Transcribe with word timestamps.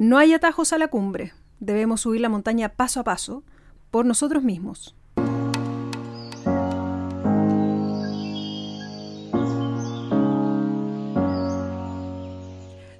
No 0.00 0.16
hay 0.16 0.32
atajos 0.32 0.72
a 0.72 0.78
la 0.78 0.88
cumbre. 0.88 1.34
Debemos 1.58 2.00
subir 2.00 2.22
la 2.22 2.30
montaña 2.30 2.70
paso 2.70 3.00
a 3.00 3.04
paso 3.04 3.42
por 3.90 4.06
nosotros 4.06 4.42
mismos. 4.42 4.96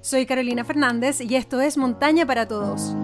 Soy 0.01 0.27
Carolina 0.27 0.63
Fernández 0.63 1.21
y 1.21 1.35
esto 1.37 1.59
es 1.59 1.75
Montaña 1.75 2.27
para 2.27 2.47
Todos. 2.47 2.95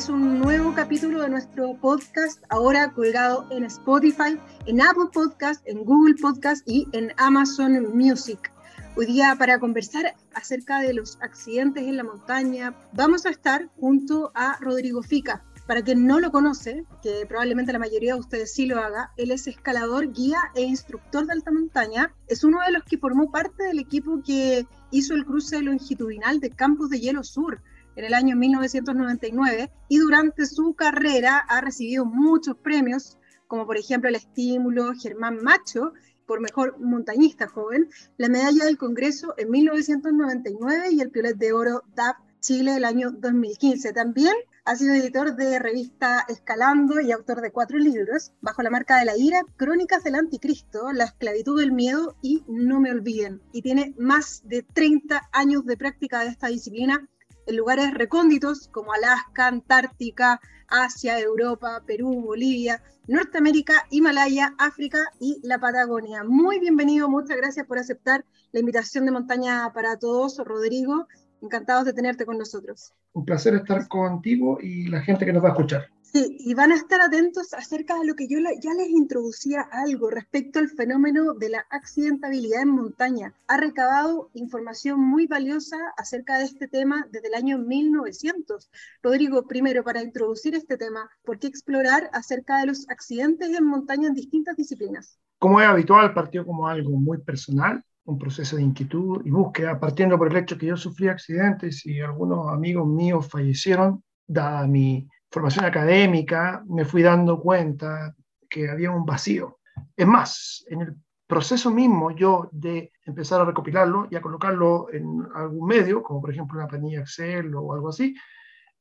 Es 0.00 0.08
un 0.08 0.38
nuevo 0.38 0.74
capítulo 0.74 1.20
de 1.20 1.28
nuestro 1.28 1.74
podcast, 1.74 2.42
ahora 2.48 2.90
colgado 2.90 3.46
en 3.50 3.64
Spotify, 3.64 4.40
en 4.64 4.80
Apple 4.80 5.10
Podcast, 5.12 5.62
en 5.68 5.84
Google 5.84 6.14
Podcast 6.14 6.66
y 6.66 6.88
en 6.92 7.12
Amazon 7.18 7.94
Music. 7.94 8.50
Hoy 8.96 9.04
día 9.04 9.36
para 9.38 9.58
conversar 9.58 10.14
acerca 10.32 10.80
de 10.80 10.94
los 10.94 11.18
accidentes 11.20 11.82
en 11.82 11.98
la 11.98 12.04
montaña, 12.04 12.74
vamos 12.94 13.26
a 13.26 13.28
estar 13.28 13.68
junto 13.78 14.32
a 14.34 14.56
Rodrigo 14.62 15.02
Fica, 15.02 15.44
para 15.66 15.82
quien 15.82 16.06
no 16.06 16.18
lo 16.18 16.32
conoce, 16.32 16.86
que 17.02 17.26
probablemente 17.28 17.74
la 17.74 17.78
mayoría 17.78 18.14
de 18.14 18.20
ustedes 18.20 18.54
sí 18.54 18.64
lo 18.64 18.78
haga, 18.78 19.12
él 19.18 19.30
es 19.32 19.48
escalador, 19.48 20.14
guía 20.14 20.38
e 20.54 20.62
instructor 20.62 21.26
de 21.26 21.34
alta 21.34 21.52
montaña. 21.52 22.14
Es 22.26 22.42
uno 22.42 22.58
de 22.64 22.72
los 22.72 22.84
que 22.84 22.96
formó 22.96 23.30
parte 23.30 23.64
del 23.64 23.78
equipo 23.78 24.22
que 24.24 24.66
hizo 24.92 25.12
el 25.12 25.26
cruce 25.26 25.60
longitudinal 25.60 26.40
de 26.40 26.48
Campos 26.48 26.88
de 26.88 27.00
Hielo 27.00 27.22
Sur 27.22 27.60
en 27.96 28.04
el 28.04 28.14
año 28.14 28.36
1999 28.36 29.70
y 29.88 29.98
durante 29.98 30.46
su 30.46 30.74
carrera 30.74 31.38
ha 31.38 31.60
recibido 31.60 32.04
muchos 32.04 32.56
premios, 32.56 33.18
como 33.46 33.66
por 33.66 33.76
ejemplo 33.76 34.08
el 34.08 34.16
estímulo 34.16 34.92
Germán 34.94 35.42
Macho 35.42 35.92
por 36.26 36.40
mejor 36.40 36.78
montañista 36.78 37.48
joven, 37.48 37.88
la 38.16 38.28
medalla 38.28 38.64
del 38.64 38.78
Congreso 38.78 39.34
en 39.36 39.50
1999 39.50 40.92
y 40.92 41.00
el 41.00 41.10
Piolet 41.10 41.36
de 41.36 41.52
Oro 41.52 41.82
DAP 41.94 42.16
Chile 42.40 42.76
el 42.76 42.84
año 42.84 43.10
2015. 43.10 43.92
También 43.92 44.32
ha 44.64 44.76
sido 44.76 44.94
editor 44.94 45.36
de 45.36 45.58
revista 45.58 46.24
Escalando 46.28 47.00
y 47.00 47.12
autor 47.12 47.40
de 47.40 47.50
cuatro 47.50 47.78
libros, 47.78 48.32
bajo 48.40 48.62
la 48.62 48.70
marca 48.70 48.98
de 48.98 49.04
la 49.04 49.16
ira, 49.16 49.42
Crónicas 49.56 50.04
del 50.04 50.14
Anticristo, 50.14 50.92
La 50.92 51.04
esclavitud 51.04 51.60
del 51.60 51.72
miedo 51.72 52.16
y 52.22 52.44
No 52.48 52.80
me 52.80 52.90
olviden. 52.90 53.42
Y 53.52 53.62
tiene 53.62 53.94
más 53.98 54.42
de 54.44 54.62
30 54.62 55.28
años 55.32 55.66
de 55.66 55.76
práctica 55.76 56.20
de 56.20 56.28
esta 56.28 56.48
disciplina 56.48 57.08
en 57.50 57.56
lugares 57.56 57.92
recónditos 57.92 58.68
como 58.68 58.92
Alaska, 58.92 59.48
Antártica, 59.48 60.40
Asia, 60.68 61.18
Europa, 61.18 61.82
Perú, 61.84 62.22
Bolivia, 62.22 62.80
Norteamérica, 63.08 63.86
Himalaya, 63.90 64.54
África 64.56 64.98
y 65.18 65.40
la 65.42 65.58
Patagonia. 65.58 66.22
Muy 66.22 66.60
bienvenido, 66.60 67.08
muchas 67.08 67.36
gracias 67.36 67.66
por 67.66 67.78
aceptar 67.78 68.24
la 68.52 68.60
invitación 68.60 69.04
de 69.04 69.10
Montaña 69.10 69.72
para 69.74 69.98
Todos, 69.98 70.38
Rodrigo. 70.38 71.08
Encantados 71.42 71.86
de 71.86 71.92
tenerte 71.92 72.24
con 72.24 72.38
nosotros. 72.38 72.92
Un 73.14 73.24
placer 73.24 73.54
estar 73.54 73.88
contigo 73.88 74.58
y 74.60 74.86
la 74.86 75.00
gente 75.00 75.26
que 75.26 75.32
nos 75.32 75.42
va 75.42 75.48
a 75.48 75.52
escuchar. 75.52 75.88
Sí, 76.12 76.38
y 76.40 76.54
van 76.54 76.72
a 76.72 76.74
estar 76.74 77.00
atentos 77.00 77.54
acerca 77.54 77.96
de 77.96 78.04
lo 78.04 78.16
que 78.16 78.26
yo 78.26 78.38
ya 78.40 78.74
les 78.74 78.88
introducía 78.88 79.60
algo 79.70 80.10
respecto 80.10 80.58
al 80.58 80.68
fenómeno 80.68 81.34
de 81.34 81.50
la 81.50 81.64
accidentabilidad 81.70 82.62
en 82.62 82.70
montaña. 82.70 83.32
Ha 83.46 83.58
recabado 83.58 84.28
información 84.34 84.98
muy 84.98 85.28
valiosa 85.28 85.76
acerca 85.96 86.38
de 86.38 86.46
este 86.46 86.66
tema 86.66 87.06
desde 87.12 87.28
el 87.28 87.34
año 87.34 87.58
1900. 87.58 88.72
Rodrigo, 89.04 89.46
primero, 89.46 89.84
para 89.84 90.02
introducir 90.02 90.56
este 90.56 90.76
tema, 90.76 91.08
¿por 91.22 91.38
qué 91.38 91.46
explorar 91.46 92.10
acerca 92.12 92.58
de 92.58 92.66
los 92.66 92.88
accidentes 92.90 93.56
en 93.56 93.64
montaña 93.64 94.08
en 94.08 94.14
distintas 94.14 94.56
disciplinas? 94.56 95.16
Como 95.38 95.60
es 95.60 95.68
habitual, 95.68 96.12
partió 96.12 96.44
como 96.44 96.66
algo 96.66 96.90
muy 96.90 97.18
personal 97.18 97.84
un 98.04 98.18
proceso 98.18 98.56
de 98.56 98.62
inquietud 98.62 99.22
y 99.24 99.30
búsqueda, 99.30 99.78
partiendo 99.78 100.18
por 100.18 100.28
el 100.28 100.36
hecho 100.38 100.58
que 100.58 100.66
yo 100.66 100.76
sufrí 100.76 101.06
accidentes 101.06 101.86
y 101.86 102.00
algunos 102.00 102.48
amigos 102.48 102.88
míos 102.88 103.28
fallecieron, 103.30 104.02
dada 104.26 104.66
mi 104.66 105.08
formación 105.30 105.64
académica, 105.64 106.62
me 106.66 106.84
fui 106.84 107.02
dando 107.02 107.40
cuenta 107.40 108.14
que 108.48 108.68
había 108.68 108.90
un 108.90 109.04
vacío. 109.04 109.58
Es 109.96 110.06
más, 110.06 110.64
en 110.68 110.80
el 110.82 110.96
proceso 111.26 111.70
mismo 111.70 112.10
yo 112.10 112.48
de 112.52 112.92
empezar 113.04 113.40
a 113.40 113.44
recopilarlo 113.44 114.08
y 114.10 114.16
a 114.16 114.20
colocarlo 114.20 114.88
en 114.92 115.24
algún 115.34 115.68
medio, 115.68 116.02
como 116.02 116.20
por 116.20 116.30
ejemplo 116.30 116.58
una 116.58 116.66
planilla 116.66 117.00
Excel 117.00 117.54
o 117.54 117.72
algo 117.72 117.88
así, 117.90 118.16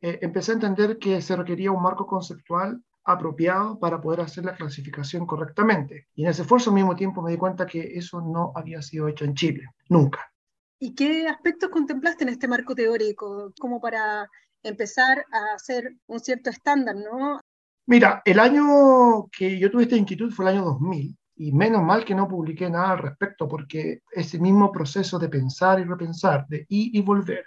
eh, 0.02 0.20
empecé 0.22 0.52
a 0.52 0.56
entender 0.56 0.98
que 0.98 1.22
se 1.22 1.36
requería 1.36 1.72
un 1.72 1.84
marco 1.84 2.08
conceptual 2.08 2.81
apropiado 3.04 3.80
para 3.80 4.02
poder 4.02 4.22
hacer 4.22 4.46
la 4.46 4.56
clasificación 4.56 5.26
correctamente. 5.26 6.08
Y 6.16 6.24
en 6.24 6.30
ese 6.30 6.42
esfuerzo 6.42 6.72
al 6.72 6.76
mismo 6.76 6.96
tiempo 6.96 7.22
me 7.22 7.31
di 7.31 7.38
cuenta 7.38 7.66
que 7.66 7.81
eso 7.98 8.22
no 8.22 8.52
había 8.56 8.81
sido 8.81 9.08
hecho 9.08 9.26
en 9.26 9.36
Chile, 9.36 9.68
nunca. 9.90 10.31
¿Y 10.80 10.96
qué 10.96 11.28
aspectos 11.28 11.70
contemplaste 11.70 12.24
en 12.24 12.30
este 12.30 12.48
marco 12.48 12.74
teórico 12.74 13.54
como 13.60 13.81
para 13.81 14.30
empezar 14.64 15.25
a 15.31 15.56
hacer 15.56 15.96
un 16.08 16.20
cierto 16.20 16.50
estándar, 16.50 16.96
no? 16.96 17.40
Mira, 17.86 18.22
el 18.25 18.40
año 18.40 19.28
que 19.31 19.58
yo 19.58 19.72
tuve 19.72 19.84
esta 19.84 19.96
inquietud 19.96 20.31
fue 20.31 20.46
el 20.46 20.58
año 20.58 20.66
2000 20.66 21.18
y 21.38 21.52
menos 21.53 21.81
mal 21.81 22.03
que 22.03 22.14
no 22.14 22.28
publiqué 22.28 22.69
nada 22.69 22.92
al 22.92 23.00
respecto 23.00 23.48
porque 23.48 24.02
ese 24.12 24.40
mismo 24.40 24.72
proceso 24.72 25.18
de 25.18 25.30
pensar 25.30 25.80
y 25.80 25.86
repensar, 25.86 26.46
de 26.48 26.66
ir 26.69 26.96
y 26.96 27.02
volver, 27.02 27.46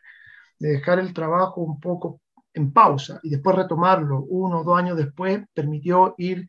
de 0.58 0.70
dejar 0.70 0.98
el 0.98 1.12
trabajo 1.12 1.60
un 1.60 1.78
poco 1.78 2.20
en 2.54 2.72
pausa 2.72 3.20
y 3.22 3.30
después 3.30 3.56
retomarlo 3.56 4.24
uno 4.28 4.60
o 4.60 4.64
dos 4.64 4.78
años 4.78 4.96
después, 4.96 5.42
permitió 5.54 6.14
ir 6.18 6.46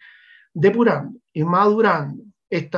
depurando 0.54 1.20
y 1.34 1.44
madurando 1.44 2.24
este 2.54 2.78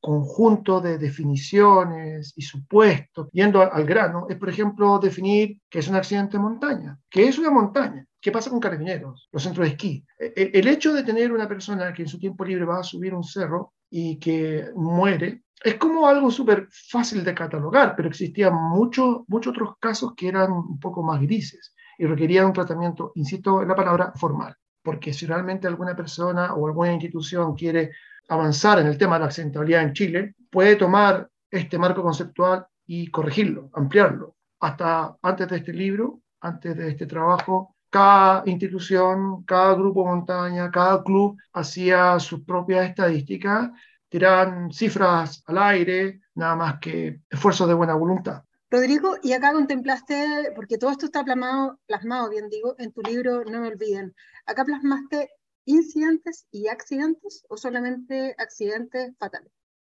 conjunto 0.00 0.80
de 0.80 0.98
definiciones 0.98 2.34
y 2.36 2.42
supuestos, 2.42 3.28
yendo 3.32 3.62
al, 3.62 3.84
grano, 3.84 4.26
es 4.28 4.36
por 4.36 4.50
ejemplo 4.50 4.98
definir 4.98 5.60
qué 5.70 5.78
es 5.78 5.88
un 5.88 5.96
accidente 5.96 6.36
de 6.36 6.42
montaña, 6.42 6.98
qué 7.08 7.28
es 7.28 7.38
una 7.38 7.50
montaña, 7.50 8.06
qué 8.20 8.30
pasa 8.30 8.50
con 8.50 8.60
carabineros, 8.60 9.28
los 9.32 9.42
centros 9.42 9.66
de 9.66 9.72
esquí. 9.72 10.04
El, 10.18 10.32
e, 10.36 10.50
el 10.58 10.68
hecho 10.68 10.92
de 10.92 11.02
tener 11.02 11.32
una 11.32 11.48
persona 11.48 11.92
que 11.94 12.02
en 12.02 12.08
su 12.08 12.18
tiempo 12.18 12.44
libre 12.44 12.66
va 12.66 12.80
a 12.80 12.84
subir 12.84 13.14
un 13.14 13.24
cerro 13.24 13.72
y 13.88 14.18
que 14.18 14.66
muere, 14.74 15.44
es 15.64 15.76
como 15.76 16.06
algo 16.06 16.30
súper 16.30 16.68
fácil 16.70 17.24
de 17.24 17.34
catalogar, 17.34 17.94
pero 17.96 18.08
existían 18.08 18.54
muchos 18.54 19.20
muchos 19.28 19.52
otros 19.52 19.76
casos 19.80 20.12
que 20.14 20.28
eran 20.28 20.52
un 20.52 20.78
poco 20.78 21.02
más 21.02 21.20
grises 21.20 21.74
y 21.98 22.04
requería 22.04 22.46
un 22.46 22.52
tratamiento, 22.52 23.12
insisto 23.14 23.62
en 23.62 23.68
la 23.68 23.74
palabra, 23.74 24.12
formal. 24.14 24.54
Porque 24.82 25.12
si 25.12 25.26
realmente 25.26 25.66
alguna 25.66 25.96
persona 25.96 26.54
o 26.54 26.66
alguna 26.66 26.92
institución 26.92 27.54
quiere 27.54 27.92
avanzar 28.28 28.78
en 28.78 28.86
el 28.86 28.98
tema 28.98 29.16
de 29.16 29.20
la 29.20 29.26
accidentabilidad 29.26 29.82
en 29.82 29.92
Chile, 29.92 30.34
puede 30.50 30.76
tomar 30.76 31.28
este 31.50 31.78
marco 31.78 32.02
conceptual 32.02 32.66
y 32.86 33.10
corregirlo, 33.10 33.70
ampliarlo. 33.74 34.36
Hasta 34.60 35.16
antes 35.22 35.48
de 35.48 35.56
este 35.56 35.72
libro, 35.72 36.20
antes 36.40 36.76
de 36.76 36.88
este 36.88 37.06
trabajo, 37.06 37.76
cada 37.90 38.42
institución, 38.46 39.44
cada 39.44 39.74
grupo 39.74 40.04
montaña, 40.04 40.70
cada 40.70 41.02
club 41.02 41.36
hacía 41.52 42.18
sus 42.18 42.44
propias 42.44 42.88
estadísticas, 42.88 43.70
tiraban 44.08 44.72
cifras 44.72 45.42
al 45.46 45.58
aire, 45.58 46.20
nada 46.34 46.56
más 46.56 46.78
que 46.80 47.20
esfuerzos 47.30 47.68
de 47.68 47.74
buena 47.74 47.94
voluntad. 47.94 48.42
Rodrigo, 48.68 49.16
y 49.22 49.32
acá 49.32 49.52
contemplaste, 49.52 50.52
porque 50.56 50.76
todo 50.76 50.90
esto 50.90 51.06
está 51.06 51.24
plasmado, 51.24 51.78
plasmado, 51.86 52.28
bien 52.30 52.48
digo, 52.48 52.74
en 52.78 52.92
tu 52.92 53.00
libro 53.00 53.44
No 53.44 53.60
me 53.60 53.68
olviden. 53.68 54.14
Acá 54.44 54.64
plasmaste 54.64 55.30
incidentes 55.66 56.46
y 56.50 56.68
accidentes 56.68 57.44
o 57.48 57.56
solamente 57.56 58.34
accidentes 58.38 59.14
fatales. 59.18 59.52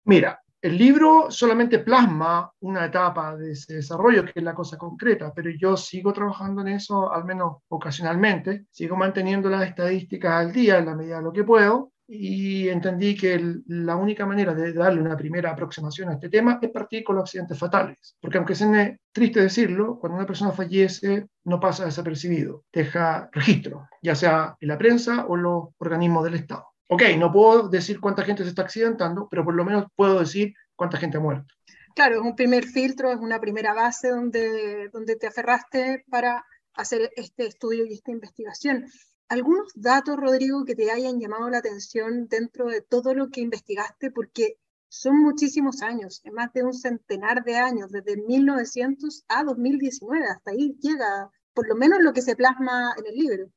Mira, 0.04 0.42
el 0.60 0.76
libro 0.76 1.30
solamente 1.30 1.78
plasma 1.78 2.52
una 2.60 2.86
etapa 2.86 3.36
de 3.36 3.52
ese 3.52 3.74
desarrollo, 3.74 4.24
que 4.24 4.32
es 4.34 4.42
la 4.42 4.54
cosa 4.54 4.76
concreta, 4.76 5.32
pero 5.32 5.50
yo 5.50 5.76
sigo 5.76 6.12
trabajando 6.12 6.62
en 6.62 6.68
eso, 6.68 7.12
al 7.12 7.24
menos 7.24 7.58
ocasionalmente, 7.68 8.66
sigo 8.70 8.96
manteniendo 8.96 9.48
las 9.48 9.68
estadísticas 9.68 10.32
al 10.32 10.52
día 10.52 10.78
en 10.78 10.86
la 10.86 10.96
medida 10.96 11.18
de 11.18 11.22
lo 11.22 11.32
que 11.32 11.44
puedo, 11.44 11.92
y 12.10 12.70
entendí 12.70 13.14
que 13.14 13.38
la 13.66 13.94
única 13.94 14.24
manera 14.24 14.54
de 14.54 14.72
darle 14.72 15.02
una 15.02 15.16
primera 15.16 15.50
aproximación 15.50 16.08
a 16.08 16.14
este 16.14 16.30
tema 16.30 16.58
es 16.60 16.70
partir 16.70 17.04
con 17.04 17.16
los 17.16 17.24
accidentes 17.24 17.58
fatales. 17.58 18.16
Porque 18.18 18.38
aunque 18.38 18.54
sea 18.54 18.96
triste 19.12 19.42
decirlo, 19.42 19.98
cuando 19.98 20.16
una 20.16 20.26
persona 20.26 20.52
fallece 20.52 21.26
no 21.44 21.60
pasa 21.60 21.84
desapercibido, 21.84 22.64
deja 22.72 23.28
registro, 23.30 23.88
ya 24.02 24.14
sea 24.14 24.56
en 24.58 24.68
la 24.68 24.78
prensa 24.78 25.26
o 25.26 25.36
los 25.36 25.68
organismos 25.76 26.24
del 26.24 26.34
Estado. 26.34 26.66
Ok, 26.88 27.02
no 27.18 27.30
puedo 27.30 27.68
decir 27.68 28.00
cuánta 28.00 28.22
gente 28.22 28.42
se 28.42 28.48
está 28.48 28.62
accidentando, 28.62 29.28
pero 29.30 29.44
por 29.44 29.54
lo 29.54 29.66
menos 29.66 29.84
puedo 29.94 30.18
decir 30.18 30.54
cuánta 30.74 30.96
gente 30.96 31.18
ha 31.18 31.20
muerto. 31.20 31.52
Claro, 31.94 32.14
es 32.14 32.22
un 32.22 32.36
primer 32.36 32.64
filtro, 32.64 33.10
es 33.10 33.18
una 33.18 33.38
primera 33.38 33.74
base 33.74 34.08
donde, 34.08 34.88
donde 34.94 35.16
te 35.16 35.26
aferraste 35.26 36.04
para 36.08 36.42
hacer 36.72 37.10
este 37.16 37.46
estudio 37.46 37.84
y 37.84 37.92
esta 37.92 38.12
investigación 38.12 38.86
algunos 39.28 39.72
datos, 39.74 40.16
Rodrigo, 40.16 40.64
que 40.64 40.74
te 40.74 40.90
hayan 40.90 41.20
llamado 41.20 41.48
la 41.50 41.58
atención 41.58 42.28
dentro 42.28 42.66
de 42.66 42.80
todo 42.82 43.14
lo 43.14 43.28
que 43.28 43.40
investigaste, 43.40 44.10
porque 44.10 44.56
son 44.88 45.18
muchísimos 45.20 45.82
años, 45.82 46.22
más 46.32 46.52
de 46.52 46.64
un 46.64 46.72
centenar 46.72 47.44
de 47.44 47.56
años, 47.56 47.90
desde 47.90 48.16
1900 48.16 49.24
a 49.28 49.44
2019, 49.44 50.26
hasta 50.26 50.50
ahí 50.50 50.76
llega 50.80 51.30
por 51.52 51.68
lo 51.68 51.76
menos 51.76 51.98
lo 52.00 52.12
que 52.12 52.22
se 52.22 52.36
plasma 52.36 52.94
en 52.96 53.06
el 53.06 53.14
libro. 53.14 53.50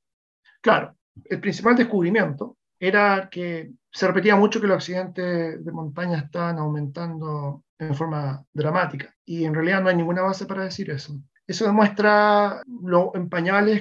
Claro, 0.62 0.96
el 1.26 1.40
principal 1.40 1.76
descubrimiento 1.76 2.58
era 2.80 3.30
que 3.30 3.74
se 3.92 4.08
repetía 4.08 4.36
mucho 4.36 4.60
que 4.60 4.68
los 4.68 4.78
accidentes 4.78 5.64
de 5.64 5.72
montaña 5.72 6.18
estaban 6.18 6.58
aumentando 6.58 7.64
en 7.78 7.96
forma 7.96 8.44
dramática. 8.54 9.14
Y 9.26 9.46
en 9.46 9.54
realidad 9.54 9.82
no 9.82 9.90
hay 9.90 9.96
ninguna 9.96 10.22
base 10.22 10.46
para 10.46 10.64
decir 10.64 10.90
eso. 10.90 11.14
Eso 11.52 11.66
demuestra 11.66 12.64
lo 12.82 13.12
en 13.14 13.30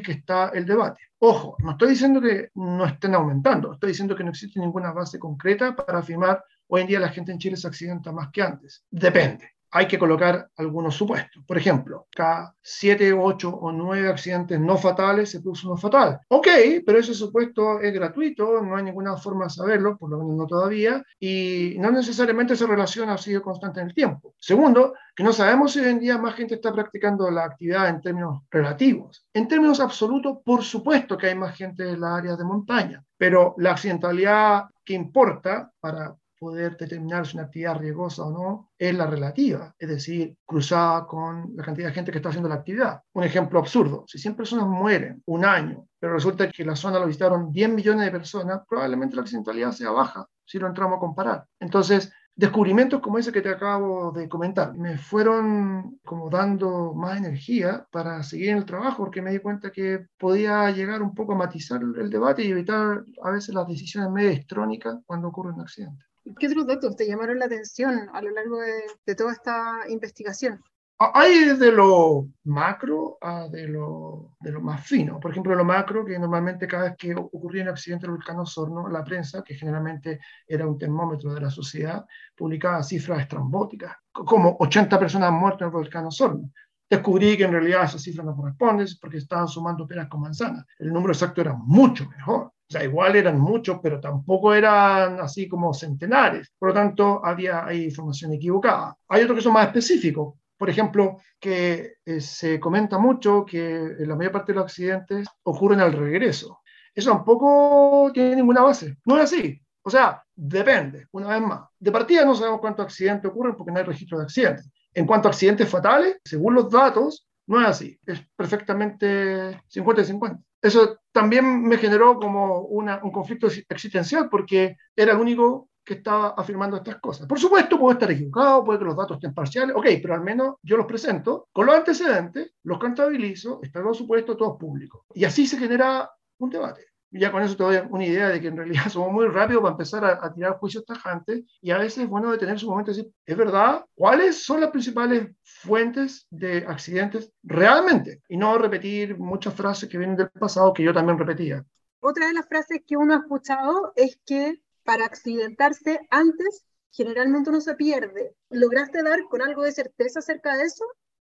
que 0.02 0.10
está 0.10 0.48
el 0.48 0.66
debate. 0.66 1.02
Ojo, 1.20 1.54
no 1.60 1.70
estoy 1.70 1.90
diciendo 1.90 2.20
que 2.20 2.50
no 2.56 2.84
estén 2.84 3.14
aumentando, 3.14 3.74
estoy 3.74 3.90
diciendo 3.90 4.16
que 4.16 4.24
no 4.24 4.30
existe 4.30 4.58
ninguna 4.58 4.90
base 4.90 5.20
concreta 5.20 5.76
para 5.76 6.00
afirmar 6.00 6.42
hoy 6.66 6.80
en 6.80 6.86
día 6.88 6.98
la 6.98 7.10
gente 7.10 7.30
en 7.30 7.38
Chile 7.38 7.56
se 7.56 7.68
accidenta 7.68 8.10
más 8.10 8.30
que 8.32 8.42
antes. 8.42 8.84
Depende 8.90 9.59
hay 9.70 9.86
que 9.86 9.98
colocar 9.98 10.50
algunos 10.56 10.94
supuestos. 10.96 11.42
Por 11.46 11.56
ejemplo, 11.56 12.06
cada 12.14 12.54
7, 12.62 13.12
8 13.12 13.48
o 13.48 13.72
9 13.72 14.08
accidentes 14.08 14.58
no 14.60 14.76
fatales 14.76 15.30
se 15.30 15.40
produce 15.40 15.66
uno 15.66 15.76
fatal. 15.76 16.20
Ok, 16.28 16.48
pero 16.84 16.98
ese 16.98 17.14
supuesto 17.14 17.80
es 17.80 17.92
gratuito, 17.92 18.60
no 18.62 18.76
hay 18.76 18.84
ninguna 18.84 19.16
forma 19.16 19.44
de 19.44 19.50
saberlo, 19.50 19.96
por 19.96 20.10
lo 20.10 20.18
menos 20.18 20.36
no 20.36 20.46
todavía, 20.46 21.02
y 21.18 21.76
no 21.78 21.90
necesariamente 21.90 22.54
esa 22.54 22.66
relación 22.66 23.08
ha 23.10 23.18
sido 23.18 23.42
constante 23.42 23.80
en 23.80 23.88
el 23.88 23.94
tiempo. 23.94 24.34
Segundo, 24.38 24.94
que 25.14 25.22
no 25.22 25.32
sabemos 25.32 25.72
si 25.72 25.80
hoy 25.80 25.88
en 25.88 26.00
día 26.00 26.18
más 26.18 26.34
gente 26.34 26.54
está 26.54 26.72
practicando 26.72 27.30
la 27.30 27.44
actividad 27.44 27.88
en 27.88 28.00
términos 28.00 28.42
relativos. 28.50 29.26
En 29.32 29.46
términos 29.48 29.80
absolutos, 29.80 30.38
por 30.44 30.62
supuesto 30.62 31.16
que 31.16 31.28
hay 31.28 31.34
más 31.34 31.56
gente 31.56 31.88
en 31.88 32.00
las 32.00 32.18
áreas 32.18 32.38
de 32.38 32.44
montaña, 32.44 33.04
pero 33.16 33.54
la 33.58 33.72
accidentalidad 33.72 34.64
que 34.84 34.94
importa 34.94 35.70
para 35.80 36.14
poder 36.40 36.76
determinar 36.76 37.26
si 37.26 37.36
una 37.36 37.46
actividad 37.46 37.78
riesgosa 37.78 38.24
o 38.24 38.30
no 38.32 38.70
es 38.78 38.94
la 38.94 39.06
relativa, 39.06 39.74
es 39.78 39.88
decir, 39.88 40.36
cruzada 40.44 41.06
con 41.06 41.52
la 41.54 41.62
cantidad 41.62 41.88
de 41.88 41.94
gente 41.94 42.10
que 42.10 42.18
está 42.18 42.30
haciendo 42.30 42.48
la 42.48 42.56
actividad. 42.56 43.02
Un 43.12 43.24
ejemplo 43.24 43.58
absurdo, 43.58 44.04
si 44.06 44.18
100 44.18 44.34
personas 44.34 44.66
mueren 44.66 45.22
un 45.26 45.44
año, 45.44 45.86
pero 46.00 46.14
resulta 46.14 46.50
que 46.50 46.64
la 46.64 46.74
zona 46.74 46.98
lo 46.98 47.06
visitaron 47.06 47.52
10 47.52 47.70
millones 47.70 48.06
de 48.06 48.10
personas, 48.10 48.62
probablemente 48.66 49.16
la 49.16 49.22
accidentalidad 49.22 49.72
sea 49.72 49.90
baja 49.90 50.26
si 50.46 50.58
lo 50.58 50.66
entramos 50.66 50.96
a 50.96 51.00
comparar. 51.00 51.46
Entonces, 51.60 52.10
descubrimientos 52.34 53.00
como 53.00 53.18
ese 53.18 53.32
que 53.32 53.42
te 53.42 53.50
acabo 53.50 54.12
de 54.12 54.28
comentar 54.28 54.74
me 54.74 54.96
fueron 54.96 56.00
como 56.04 56.30
dando 56.30 56.94
más 56.94 57.18
energía 57.18 57.86
para 57.92 58.22
seguir 58.22 58.48
en 58.50 58.56
el 58.56 58.64
trabajo 58.64 59.04
porque 59.04 59.20
me 59.20 59.30
di 59.30 59.40
cuenta 59.40 59.70
que 59.70 60.06
podía 60.18 60.70
llegar 60.70 61.02
un 61.02 61.14
poco 61.14 61.34
a 61.34 61.36
matizar 61.36 61.82
el 61.82 62.08
debate 62.08 62.42
y 62.42 62.50
evitar 62.50 63.04
a 63.22 63.30
veces 63.30 63.54
las 63.54 63.68
decisiones 63.68 64.10
medio 64.10 64.30
estrónicas 64.30 64.98
cuando 65.04 65.28
ocurre 65.28 65.52
un 65.52 65.60
accidente. 65.60 66.09
¿Qué 66.38 66.48
otros 66.48 66.66
datos 66.66 66.96
te 66.96 67.06
llamaron 67.06 67.38
la 67.38 67.46
atención 67.46 68.08
a 68.12 68.20
lo 68.20 68.30
largo 68.30 68.58
de, 68.60 69.14
toda 69.14 69.32
esta 69.32 69.80
investigación? 69.88 70.62
Hay 70.98 71.56
de 71.56 71.72
lo 71.72 72.28
macro 72.44 73.16
a 73.22 73.48
de 73.48 73.66
lo, 73.68 74.36
de 74.38 74.52
lo 74.52 74.60
más 74.60 74.86
fino. 74.86 75.18
Por 75.18 75.30
ejemplo, 75.30 75.54
lo 75.54 75.64
macro, 75.64 76.04
que 76.04 76.18
normalmente 76.18 76.66
cada 76.66 76.84
vez 76.84 76.96
que 76.98 77.14
ocurría 77.14 77.62
un 77.62 77.70
accidente 77.70 78.02
del 78.06 78.16
volcán 78.16 78.38
Osorno, 78.38 78.86
la 78.86 79.02
prensa, 79.02 79.42
que 79.42 79.54
generalmente 79.54 80.20
era 80.46 80.66
un 80.66 80.76
termómetro 80.76 81.32
de 81.32 81.40
la 81.40 81.50
sociedad, 81.50 82.04
publicaba 82.36 82.82
cifras 82.82 83.20
estrambóticas, 83.20 83.96
como 84.12 84.58
80 84.60 84.98
personas 84.98 85.32
muertas 85.32 85.62
en 85.62 85.66
el 85.68 85.72
volcán 85.72 86.04
Osorno. 86.04 86.50
Descubrí 86.90 87.34
que 87.36 87.44
en 87.44 87.52
realidad 87.52 87.84
esa 87.84 87.98
cifra 87.98 88.22
no 88.22 88.36
corresponde 88.36 88.84
porque 89.00 89.18
estaban 89.18 89.48
sumando 89.48 89.86
peras 89.86 90.08
con 90.08 90.20
manzanas. 90.20 90.66
El 90.78 90.92
número 90.92 91.14
exacto 91.14 91.40
era 91.40 91.54
mucho 91.54 92.06
mejor. 92.10 92.52
O 92.70 92.72
sea, 92.72 92.84
igual 92.84 93.16
eran 93.16 93.40
muchos, 93.40 93.80
pero 93.82 93.98
tampoco 93.98 94.54
eran 94.54 95.18
así 95.18 95.48
como 95.48 95.74
centenares. 95.74 96.52
Por 96.56 96.68
lo 96.68 96.74
tanto, 96.74 97.20
había 97.24 97.66
información 97.74 98.32
equivocada. 98.32 98.96
Hay 99.08 99.24
otros 99.24 99.38
que 99.38 99.42
son 99.42 99.54
más 99.54 99.66
específicos. 99.66 100.34
Por 100.56 100.70
ejemplo, 100.70 101.16
que 101.40 101.94
eh, 102.04 102.20
se 102.20 102.60
comenta 102.60 102.96
mucho 102.96 103.44
que 103.44 103.96
la 103.98 104.14
mayor 104.14 104.30
parte 104.30 104.52
de 104.52 104.56
los 104.56 104.66
accidentes 104.66 105.26
ocurren 105.42 105.80
al 105.80 105.92
regreso. 105.92 106.60
Eso 106.94 107.10
tampoco 107.10 108.12
tiene 108.14 108.36
ninguna 108.36 108.62
base. 108.62 108.96
No 109.04 109.16
es 109.18 109.24
así. 109.24 109.60
O 109.82 109.90
sea, 109.90 110.22
depende, 110.36 111.08
una 111.10 111.28
vez 111.28 111.40
más. 111.40 111.62
De 111.76 111.90
partida 111.90 112.24
no 112.24 112.36
sabemos 112.36 112.60
cuántos 112.60 112.84
accidentes 112.84 113.28
ocurren 113.32 113.56
porque 113.56 113.72
no 113.72 113.78
hay 113.78 113.84
registro 113.84 114.18
de 114.18 114.24
accidentes. 114.24 114.70
En 114.94 115.06
cuanto 115.06 115.26
a 115.26 115.32
accidentes 115.32 115.68
fatales, 115.68 116.18
según 116.24 116.54
los 116.54 116.70
datos, 116.70 117.26
no 117.48 117.60
es 117.60 117.66
así. 117.66 117.98
Es 118.06 118.20
perfectamente 118.36 119.60
50 119.66 120.04
50 120.04 120.40
eso 120.62 121.00
también 121.12 121.62
me 121.62 121.78
generó 121.78 122.18
como 122.18 122.62
una, 122.62 123.00
un 123.02 123.10
conflicto 123.10 123.48
existencial 123.68 124.28
porque 124.28 124.76
era 124.94 125.12
el 125.12 125.18
único 125.18 125.68
que 125.84 125.94
estaba 125.94 126.34
afirmando 126.36 126.76
estas 126.76 127.00
cosas. 127.00 127.26
Por 127.26 127.40
supuesto, 127.40 127.78
puedo 127.78 127.92
estar 127.92 128.10
equivocado, 128.10 128.64
puede 128.64 128.78
que 128.78 128.84
los 128.84 128.96
datos 128.96 129.16
estén 129.16 129.34
parciales, 129.34 129.74
ok, 129.74 129.86
pero 130.02 130.14
al 130.14 130.22
menos 130.22 130.56
yo 130.62 130.76
los 130.76 130.86
presento 130.86 131.48
con 131.52 131.66
los 131.66 131.74
antecedentes, 131.74 132.52
los 132.62 132.78
contabilizo, 132.78 133.60
están 133.62 133.84
los 133.84 133.96
supuestos 133.96 134.36
todos 134.36 134.58
públicos. 134.58 135.02
Y 135.14 135.24
así 135.24 135.46
se 135.46 135.58
genera 135.58 136.10
un 136.38 136.50
debate 136.50 136.89
ya 137.10 137.32
con 137.32 137.42
eso 137.42 137.56
te 137.56 137.62
doy 137.62 137.78
una 137.90 138.06
idea 138.06 138.28
de 138.28 138.40
que 138.40 138.48
en 138.48 138.56
realidad 138.56 138.84
somos 138.90 139.12
muy 139.12 139.26
rápidos 139.26 139.62
para 139.62 139.72
empezar 139.72 140.04
a, 140.04 140.32
tirar 140.32 140.58
juicios 140.58 140.84
tajantes 140.84 141.44
y 141.60 141.70
a 141.70 141.78
veces 141.78 142.04
es 142.04 142.08
bueno 142.08 142.30
detener 142.30 142.58
su 142.58 142.68
momento 142.68 142.90
y 142.90 142.96
decir, 142.96 143.12
¿es 143.26 143.36
verdad? 143.36 143.84
¿Cuáles 143.94 144.44
son 144.44 144.60
las 144.60 144.70
principales 144.70 145.28
fuentes 145.42 146.26
de 146.30 146.64
accidentes 146.66 147.32
realmente? 147.42 148.22
Y 148.28 148.36
no 148.36 148.56
repetir 148.58 149.18
muchas 149.18 149.54
frases 149.54 149.88
que 149.88 149.98
vienen 149.98 150.16
del 150.16 150.30
pasado 150.30 150.72
que 150.72 150.82
yo 150.82 150.94
también 150.94 151.18
repetía. 151.18 151.64
Otra 152.00 152.28
de 152.28 152.32
las 152.32 152.48
frases 152.48 152.82
que 152.86 152.96
uno 152.96 153.14
ha 153.14 153.18
escuchado 153.18 153.92
es 153.96 154.18
que 154.24 154.62
para 154.84 155.04
accidentarse 155.04 156.00
antes 156.10 156.64
generalmente 156.92 157.50
uno 157.50 157.60
se 157.60 157.74
pierde. 157.74 158.34
¿Lograste 158.48 159.02
dar 159.02 159.20
con 159.28 159.42
algo 159.42 159.62
de 159.62 159.72
certeza 159.72 160.20
acerca 160.20 160.56
de 160.56 160.64
eso? 160.64 160.84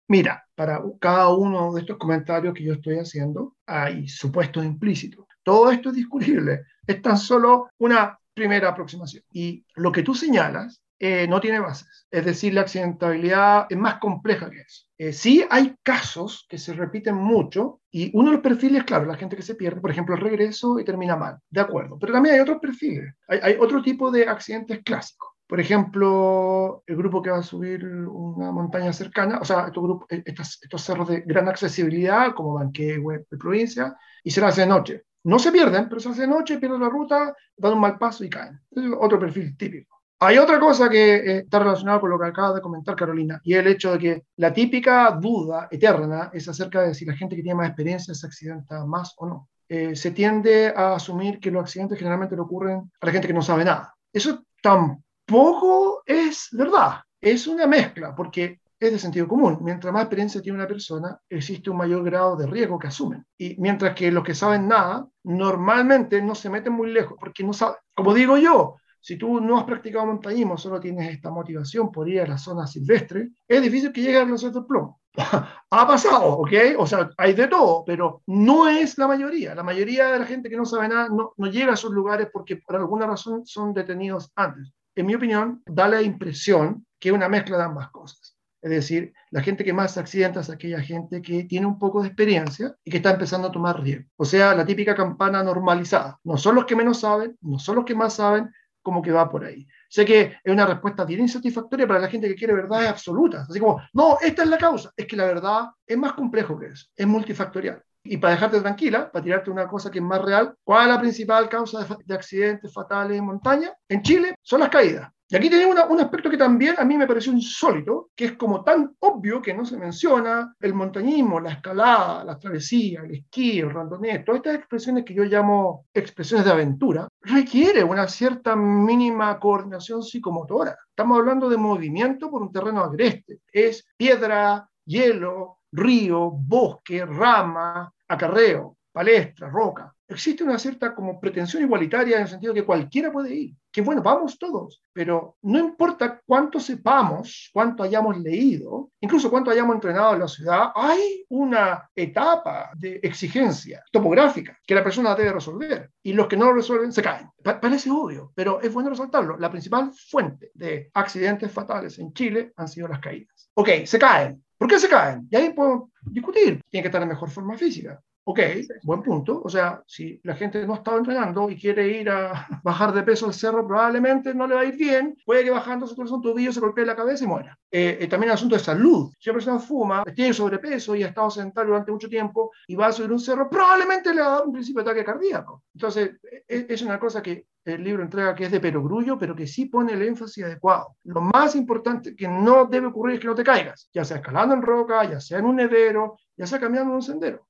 Mira, 0.08 0.46
para 0.56 0.82
cada 1.00 1.30
uno 1.30 1.74
de 1.74 1.82
estos 1.82 1.98
comentarios 1.98 2.54
que 2.54 2.64
yo 2.64 2.74
estoy 2.74 2.98
haciendo 2.98 3.56
hay 3.66 4.08
supuestos 4.08 4.64
implícitos. 4.64 5.26
Todo 5.44 5.72
esto 5.72 5.90
es 5.90 5.96
discutible. 5.96 6.64
Es 6.88 7.02
tan 7.02 7.18
solo 7.18 7.70
una 7.78 8.18
primera 8.34 8.70
aproximación. 8.70 9.24
Y 9.32 9.66
lo 9.76 9.92
que 9.92 10.04
tú 10.04 10.16
señalas 10.16 10.84
eh, 11.00 11.28
no 11.28 11.42
tiene 11.42 11.60
bases. 11.60 12.08
Es 12.10 12.24
decir, 12.24 12.54
la 12.54 12.62
accidentabilidad 12.62 13.66
es 13.70 13.78
más 13.78 13.96
compleja 13.96 14.50
que 14.50 14.62
eso. 14.62 14.86
Eh, 14.98 15.12
sí 15.12 15.44
hay 15.50 15.76
casos 15.84 16.46
que 16.48 16.58
se 16.58 16.72
repiten 16.72 17.16
mucho 17.16 17.82
y 17.92 18.10
uno 18.14 18.30
de 18.30 18.36
los 18.36 18.42
perfiles, 18.42 18.86
claro, 18.86 19.06
la 19.06 19.18
gente 19.18 19.36
que 19.36 19.42
se 19.42 19.56
pierde, 19.56 19.82
por 19.82 19.92
ejemplo, 19.92 20.16
el 20.16 20.22
regreso 20.22 20.80
y 20.80 20.86
termina 20.86 21.18
mal, 21.18 21.40
de 21.50 21.60
acuerdo. 21.60 21.98
Pero 22.00 22.14
también 22.14 22.36
hay 22.36 22.42
otros 22.42 22.60
perfiles. 22.60 23.14
Hay, 23.28 23.58
otro 23.60 23.82
tipo 23.82 24.12
de 24.12 24.28
accidentes 24.28 24.80
clásicos. 24.84 25.30
Por 25.46 25.60
ejemplo, 25.60 26.84
el 26.88 26.96
grupo 26.96 27.22
que 27.22 27.32
va 27.32 27.40
a 27.40 27.44
subir 27.44 27.84
una 27.86 28.52
montaña 28.52 28.94
cercana, 28.94 29.40
o 29.42 29.46
sea, 29.46 29.68
estos, 29.68 29.84
grupos, 29.84 30.08
estos, 30.10 30.60
estos 30.62 30.82
cerros 30.84 31.10
de 31.10 31.20
gran 31.22 31.50
accesibilidad, 31.50 32.34
como 32.34 32.58
Manquehue, 32.58 33.26
de 33.30 33.38
provincia, 33.38 33.94
y 34.24 34.32
se 34.32 34.40
lo 34.40 34.48
hace 34.48 34.62
de 34.62 34.68
noche. 34.68 35.04
No 35.24 35.40
se 35.40 35.52
pierden, 35.52 35.88
pero 35.88 36.02
se 36.02 36.10
hace 36.10 36.28
noche, 36.28 36.58
pierden 36.58 36.82
la 36.82 36.90
ruta, 36.90 37.34
dan 37.56 37.74
un 37.74 37.80
mal 37.80 37.98
paso 37.98 38.24
y 38.24 38.30
caen. 38.30 38.60
Es 38.72 38.84
otro 39.00 39.20
perfil 39.20 39.56
típico. 39.58 40.02
Hay 40.20 40.38
otra 40.38 40.60
cosa 40.60 40.90
que 40.90 41.16
eh, 41.16 41.38
está 41.40 41.60
relacionada 41.60 42.00
con 42.00 42.10
lo 42.10 42.20
que 42.20 42.28
acaba 42.28 42.54
de 42.54 42.62
comentar 42.62 42.96
Carolina, 42.96 43.42
y 43.44 43.56
el 43.56 43.68
hecho 43.68 43.92
de 43.92 44.00
que 44.00 44.24
la 44.38 44.54
típica 44.54 45.12
duda 45.12 45.68
eterna 45.70 46.30
es 46.34 46.48
acerca 46.48 46.82
de 46.82 46.94
si 46.94 47.04
la 47.06 47.16
gente 47.16 47.36
que 47.36 47.42
tiene 47.42 47.58
más 47.58 47.68
experiencia 47.68 48.14
se 48.14 48.26
accidenta 48.26 48.86
más 48.86 49.14
o 49.18 49.28
no. 49.28 49.50
Eh, 49.68 49.96
se 49.96 50.12
tiende 50.12 50.74
a 50.76 50.96
asumir 50.96 51.40
que 51.40 51.52
los 51.52 51.64
accidentes 51.64 51.98
generalmente 51.98 52.36
le 52.36 52.42
ocurren 52.42 52.92
a 53.02 53.06
la 53.06 53.12
gente 53.12 53.28
que 53.28 53.34
no 53.34 53.42
sabe 53.42 53.66
nada. 53.66 53.94
Eso 54.12 54.44
tampoco 54.62 56.04
es 56.06 56.48
verdad. 56.52 57.02
Es 57.20 57.48
una 57.48 57.68
mezcla, 57.68 58.16
porque 58.16 58.60
es 58.88 58.92
de 58.92 59.00
sentido 59.00 59.28
común. 59.28 59.60
Mientras 59.62 59.94
más 59.94 60.04
experiencia 60.04 60.42
tiene 60.42 60.58
una 60.58 60.68
persona, 60.68 61.20
existe 61.30 61.70
un 61.70 61.78
mayor 61.78 62.04
grado 62.04 62.36
de 62.36 62.48
riesgo 62.48 62.80
que 62.80 62.88
asumen. 62.88 63.26
Y 63.38 63.56
mientras 63.60 63.96
que 63.96 64.12
los 64.12 64.24
que 64.24 64.36
saben 64.36 64.68
nada, 64.68 65.08
normalmente 65.24 66.22
no 66.22 66.36
se 66.36 66.50
meten 66.50 66.74
muy 66.74 66.92
lejos, 66.92 67.18
porque 67.20 67.44
no 67.44 67.54
saben. 67.54 67.76
Como 67.94 68.14
digo 68.14 68.38
yo, 68.38 68.76
si 69.00 69.18
tú 69.18 69.42
no 69.42 69.58
has 69.58 69.66
practicado 69.66 70.06
montañismo, 70.06 70.58
solo 70.58 70.80
tienes 70.80 71.14
esta 71.14 71.30
motivación 71.30 71.92
por 71.92 72.08
ir 72.08 72.22
a 72.22 72.28
la 72.28 72.38
zona 72.38 72.66
silvestre, 72.66 73.30
es 73.48 73.62
difícil 73.62 73.92
que 73.92 74.02
llegues 74.02 74.22
a 74.22 74.26
los 74.26 74.42
del 74.42 74.66
plomo. 74.66 75.02
ha 75.70 75.88
pasado, 75.88 76.38
¿ok? 76.38 76.52
O 76.78 76.88
sea, 76.88 77.10
hay 77.18 77.34
de 77.34 77.48
todo, 77.48 77.84
pero 77.86 78.22
no 78.28 78.70
es 78.70 78.98
la 78.98 79.08
mayoría. 79.08 79.54
La 79.56 79.64
mayoría 79.64 80.08
de 80.08 80.20
la 80.20 80.26
gente 80.26 80.50
que 80.50 80.56
no 80.56 80.66
sabe 80.66 80.88
nada 80.88 81.10
no, 81.10 81.34
no 81.36 81.48
llega 81.48 81.72
a 81.72 81.74
esos 81.74 81.92
lugares 81.92 82.30
porque 82.32 82.58
por 82.58 82.78
alguna 82.78 83.06
razón 83.06 83.46
son 83.46 83.74
detenidos 83.74 84.32
antes. 84.36 84.72
En 84.96 85.06
mi 85.06 85.16
opinión, 85.16 85.62
da 85.66 85.88
la 85.88 86.02
impresión 86.02 86.86
que 87.00 87.10
es 87.10 87.16
una 87.16 87.28
mezcla 87.28 87.58
de 87.58 87.64
ambas 87.64 87.90
cosas. 87.90 88.33
Es 88.64 88.70
decir, 88.70 89.14
la 89.30 89.42
gente 89.42 89.66
que 89.66 89.74
más 89.74 89.98
accidenta 89.98 90.40
es 90.40 90.50
aquella 90.50 90.80
gente 90.80 91.22
que 91.22 91.44
tiene 91.44 91.66
un 91.66 91.78
poco 91.78 92.02
de 92.02 92.08
experiencia 92.08 92.74
y 92.86 92.92
que 92.92 92.98
está 92.98 93.12
empezando 93.12 93.50
a 93.50 93.52
tomar 93.52 93.84
riesgo. 93.84 94.10
O 94.16 94.24
sea, 94.24 94.56
la 94.56 94.66
típica 94.66 94.96
campana 94.96 95.44
normalizada. 95.44 96.18
No 96.24 96.38
son 96.38 96.56
los 96.56 96.66
que 96.66 96.78
menos 96.78 97.02
saben, 97.02 97.38
no 97.42 97.60
son 97.60 97.76
los 97.76 97.86
que 97.86 97.94
más 97.94 98.14
saben, 98.14 98.50
como 98.82 99.02
que 99.02 99.12
va 99.12 99.30
por 99.30 99.44
ahí. 99.44 99.68
Sé 99.90 100.06
que 100.06 100.38
es 100.42 100.54
una 100.54 100.66
respuesta 100.66 101.04
bien 101.04 101.20
insatisfactoria 101.20 101.86
para 101.86 102.00
la 102.00 102.08
gente 102.08 102.30
que 102.30 102.36
quiere 102.36 102.54
verdades 102.54 102.90
absolutas. 102.90 103.50
Así 103.50 103.60
como, 103.60 103.82
no, 103.92 104.18
esta 104.22 104.44
es 104.44 104.50
la 104.50 104.58
causa. 104.58 104.94
Es 104.96 105.08
que 105.08 105.18
la 105.18 105.26
verdad 105.26 105.66
es 105.86 105.98
más 105.98 106.14
complejo 106.14 106.58
que 106.58 106.68
eso, 106.68 106.88
es 106.96 107.06
multifactorial. 107.06 107.84
Y 108.04 108.18
para 108.18 108.34
dejarte 108.34 108.60
tranquila, 108.62 109.12
para 109.12 109.24
tirarte 109.24 109.50
una 109.50 109.68
cosa 109.68 109.90
que 109.90 110.00
es 110.00 110.04
más 110.04 110.22
real, 110.22 110.56
¿cuál 110.64 110.84
es 110.84 110.96
la 110.96 111.00
principal 111.00 111.50
causa 111.50 111.84
de, 111.84 111.96
de 112.06 112.14
accidentes 112.14 112.74
fatales 112.74 113.18
en 113.18 113.26
montaña? 113.26 113.74
En 113.88 114.02
Chile 114.02 114.36
son 114.42 114.60
las 114.60 114.70
caídas. 114.70 115.10
Y 115.34 115.36
aquí 115.36 115.50
tenemos 115.50 115.76
un 115.90 116.00
aspecto 116.00 116.30
que 116.30 116.38
también 116.38 116.76
a 116.78 116.86
mí 116.86 116.96
me 116.96 117.08
pareció 117.08 117.34
insólito, 117.34 118.12
que 118.16 118.26
es 118.26 118.32
como 118.34 118.64
tan 118.64 118.96
obvio 119.00 119.42
que 119.42 119.52
no 119.52 119.66
se 119.66 119.78
menciona 119.78 120.54
el 120.60 120.76
montañismo, 120.76 121.40
la 121.40 121.54
escalada, 121.54 122.24
la 122.24 122.38
travesía, 122.38 123.02
el 123.02 123.16
esquí, 123.16 123.60
el 123.60 123.72
randoneo, 123.72 124.24
todas 124.24 124.42
estas 124.42 124.58
expresiones 124.58 125.04
que 125.04 125.16
yo 125.16 125.24
llamo 125.24 125.88
expresiones 125.92 126.46
de 126.46 126.52
aventura, 126.52 127.08
requiere 127.22 127.84
una 127.84 128.08
cierta 128.08 128.56
mínima 128.56 129.40
coordinación 129.40 130.04
psicomotora. 130.04 130.78
Estamos 130.88 131.18
hablando 131.18 131.50
de 131.50 131.58
movimiento 131.58 132.30
por 132.30 132.44
un 132.44 132.52
terreno 132.52 132.84
agreste. 132.84 133.40
Es 133.52 133.88
piedra, 133.98 134.70
hielo, 134.86 135.58
río, 135.74 136.32
bosque, 136.32 137.06
rama, 137.06 137.92
acarreo, 138.08 138.78
palestra, 138.92 139.50
roca 139.50 139.94
existe 140.14 140.44
una 140.44 140.60
cierta 140.60 140.94
como 140.94 141.20
pretensión 141.20 141.64
igualitaria 141.64 142.18
en 142.18 142.24
el 142.24 142.28
sentido 142.28 142.54
de 142.54 142.62
que 142.62 142.66
cualquiera 142.66 143.12
puede 143.12 143.34
ir, 143.34 143.56
que 143.72 143.82
bueno, 143.82 144.02
vamos 144.02 144.38
todos, 144.38 144.82
pero 144.94 145.38
no 145.42 145.60
importa 145.60 146.22
cuánto 146.26 146.60
sepamos, 146.60 147.50
cuánto 147.52 147.84
hayamos 147.84 148.18
leído, 148.20 148.92
incluso 149.02 149.30
cuánto 149.30 149.52
hayamos 149.52 149.76
entrenado 149.76 150.14
en 150.14 150.20
la 150.20 150.28
ciudad, 150.28 150.72
hay 150.76 151.26
una 151.30 151.90
etapa 151.96 152.72
de 152.76 153.00
exigencia 153.04 153.84
topográfica 153.92 154.58
que 154.66 154.76
la 154.76 154.84
persona 154.84 155.16
debe 155.16 155.34
resolver 155.34 155.92
y 156.02 156.14
los 156.14 156.28
que 156.28 156.38
no 156.38 156.46
lo 156.46 156.54
resuelven 156.54 156.94
se 156.94 157.02
caen. 157.02 157.30
parece 157.44 157.90
obvio, 157.90 158.32
pero 158.36 158.62
es 158.62 158.72
bueno 158.72 158.90
resaltarlo. 158.90 159.38
La 159.38 159.52
principal 159.52 159.92
fuente 159.92 160.52
de 160.54 160.90
accidentes 160.94 161.52
fatales 161.52 161.98
en 162.00 162.14
Chile 162.14 162.54
han 162.56 162.68
sido 162.68 162.88
las 162.88 163.00
caídas. 163.00 163.50
Ok, 163.56 163.70
se 163.86 164.00
caen. 164.00 164.44
¿Por 164.64 164.70
qué 164.70 164.80
se 164.80 164.88
caen? 164.88 165.28
Y 165.30 165.36
ahí 165.36 165.52
podemos 165.54 165.90
discutir. 166.04 166.62
Tiene 166.70 166.84
que 166.84 166.88
estar 166.88 167.02
en 167.02 167.10
mejor 167.10 167.30
forma 167.30 167.58
física. 167.58 168.02
Ok, 168.26 168.40
buen 168.84 169.04
punto. 169.04 169.42
O 169.44 169.50
sea, 169.50 169.84
si 169.86 170.22
la 170.24 170.36
gente 170.36 170.66
no 170.66 170.76
está 170.76 170.96
entrenando 170.96 171.50
y 171.50 171.60
quiere 171.60 171.90
ir 171.90 172.10
a 172.10 172.48
bajar 172.64 172.94
de 172.94 173.04
peso 173.04 173.26
al 173.26 173.34
cerro, 173.34 173.68
probablemente 173.68 174.34
no 174.34 174.48
le 174.48 174.56
va 174.56 174.62
a 174.62 174.66
ir 174.66 174.78
bien. 174.78 175.18
Puede 175.26 175.44
que 175.44 175.50
bajando 175.50 175.86
se 175.86 175.96
torce 175.96 176.14
un 176.14 176.22
tobillo, 176.22 176.54
se 176.54 176.62
golpee 176.62 176.86
la 176.86 176.96
cabeza 176.96 177.26
y 177.26 177.28
muera. 177.28 177.60
Eh, 177.70 177.98
eh, 178.00 178.08
también 178.08 178.30
el 178.30 178.36
asunto 178.36 178.56
de 178.56 178.64
salud. 178.64 179.12
Si 179.20 179.30
una 179.30 179.36
persona 179.36 179.60
fuma, 179.60 180.04
tiene 180.16 180.34
sobrepeso 180.34 180.96
y 180.96 181.04
ha 181.04 181.08
estado 181.08 181.30
sentado 181.30 181.68
durante 181.68 181.92
mucho 181.92 182.08
tiempo 182.08 182.52
y 182.66 182.76
va 182.76 182.88
a 182.88 182.92
subir 182.94 183.12
un 183.12 183.20
cerro, 183.20 183.50
probablemente 183.50 184.14
le 184.14 184.22
va 184.22 184.28
a 184.28 184.32
dar 184.38 184.48
un 184.48 184.54
principio 184.54 184.84
de 184.84 184.92
ataque 184.92 185.06
cardíaco. 185.06 185.64
Entonces, 185.74 186.12
e, 186.24 186.46
e, 186.48 186.66
es 186.70 186.82
una 186.82 186.98
cosa 186.98 187.22
que 187.22 187.48
el 187.66 187.84
libro 187.84 188.04
entrega 188.04 188.36
que 188.36 188.46
es 188.46 188.52
de 188.52 188.62
perogrullo, 188.62 189.18
pero 189.18 189.36
que 189.36 189.48
sí 189.48 189.66
pone 189.66 189.94
el 189.94 190.02
énfasis 190.02 190.46
adecuado. 190.46 190.96
Lo 191.04 191.20
más 191.20 191.58
importante 191.58 192.16
que 192.16 192.28
no 192.30 192.66
debe 192.68 192.88
ocurrir 192.88 193.16
es 193.16 193.22
que 193.22 193.28
no 193.28 193.36
te 193.36 193.44
caigas, 193.44 193.90
ya 193.94 194.06
sea 194.06 194.18
escalando 194.18 194.56
en 194.56 194.62
roca, 194.62 195.04
ya 195.10 195.20
sea 195.20 195.40
en 195.40 195.46
un 195.46 195.58
nevero, 195.58 196.18
ya 196.38 196.48
sea 196.48 196.60
caminando 196.60 196.92
en 196.92 196.96
un 196.96 197.02
sendero 197.02 197.48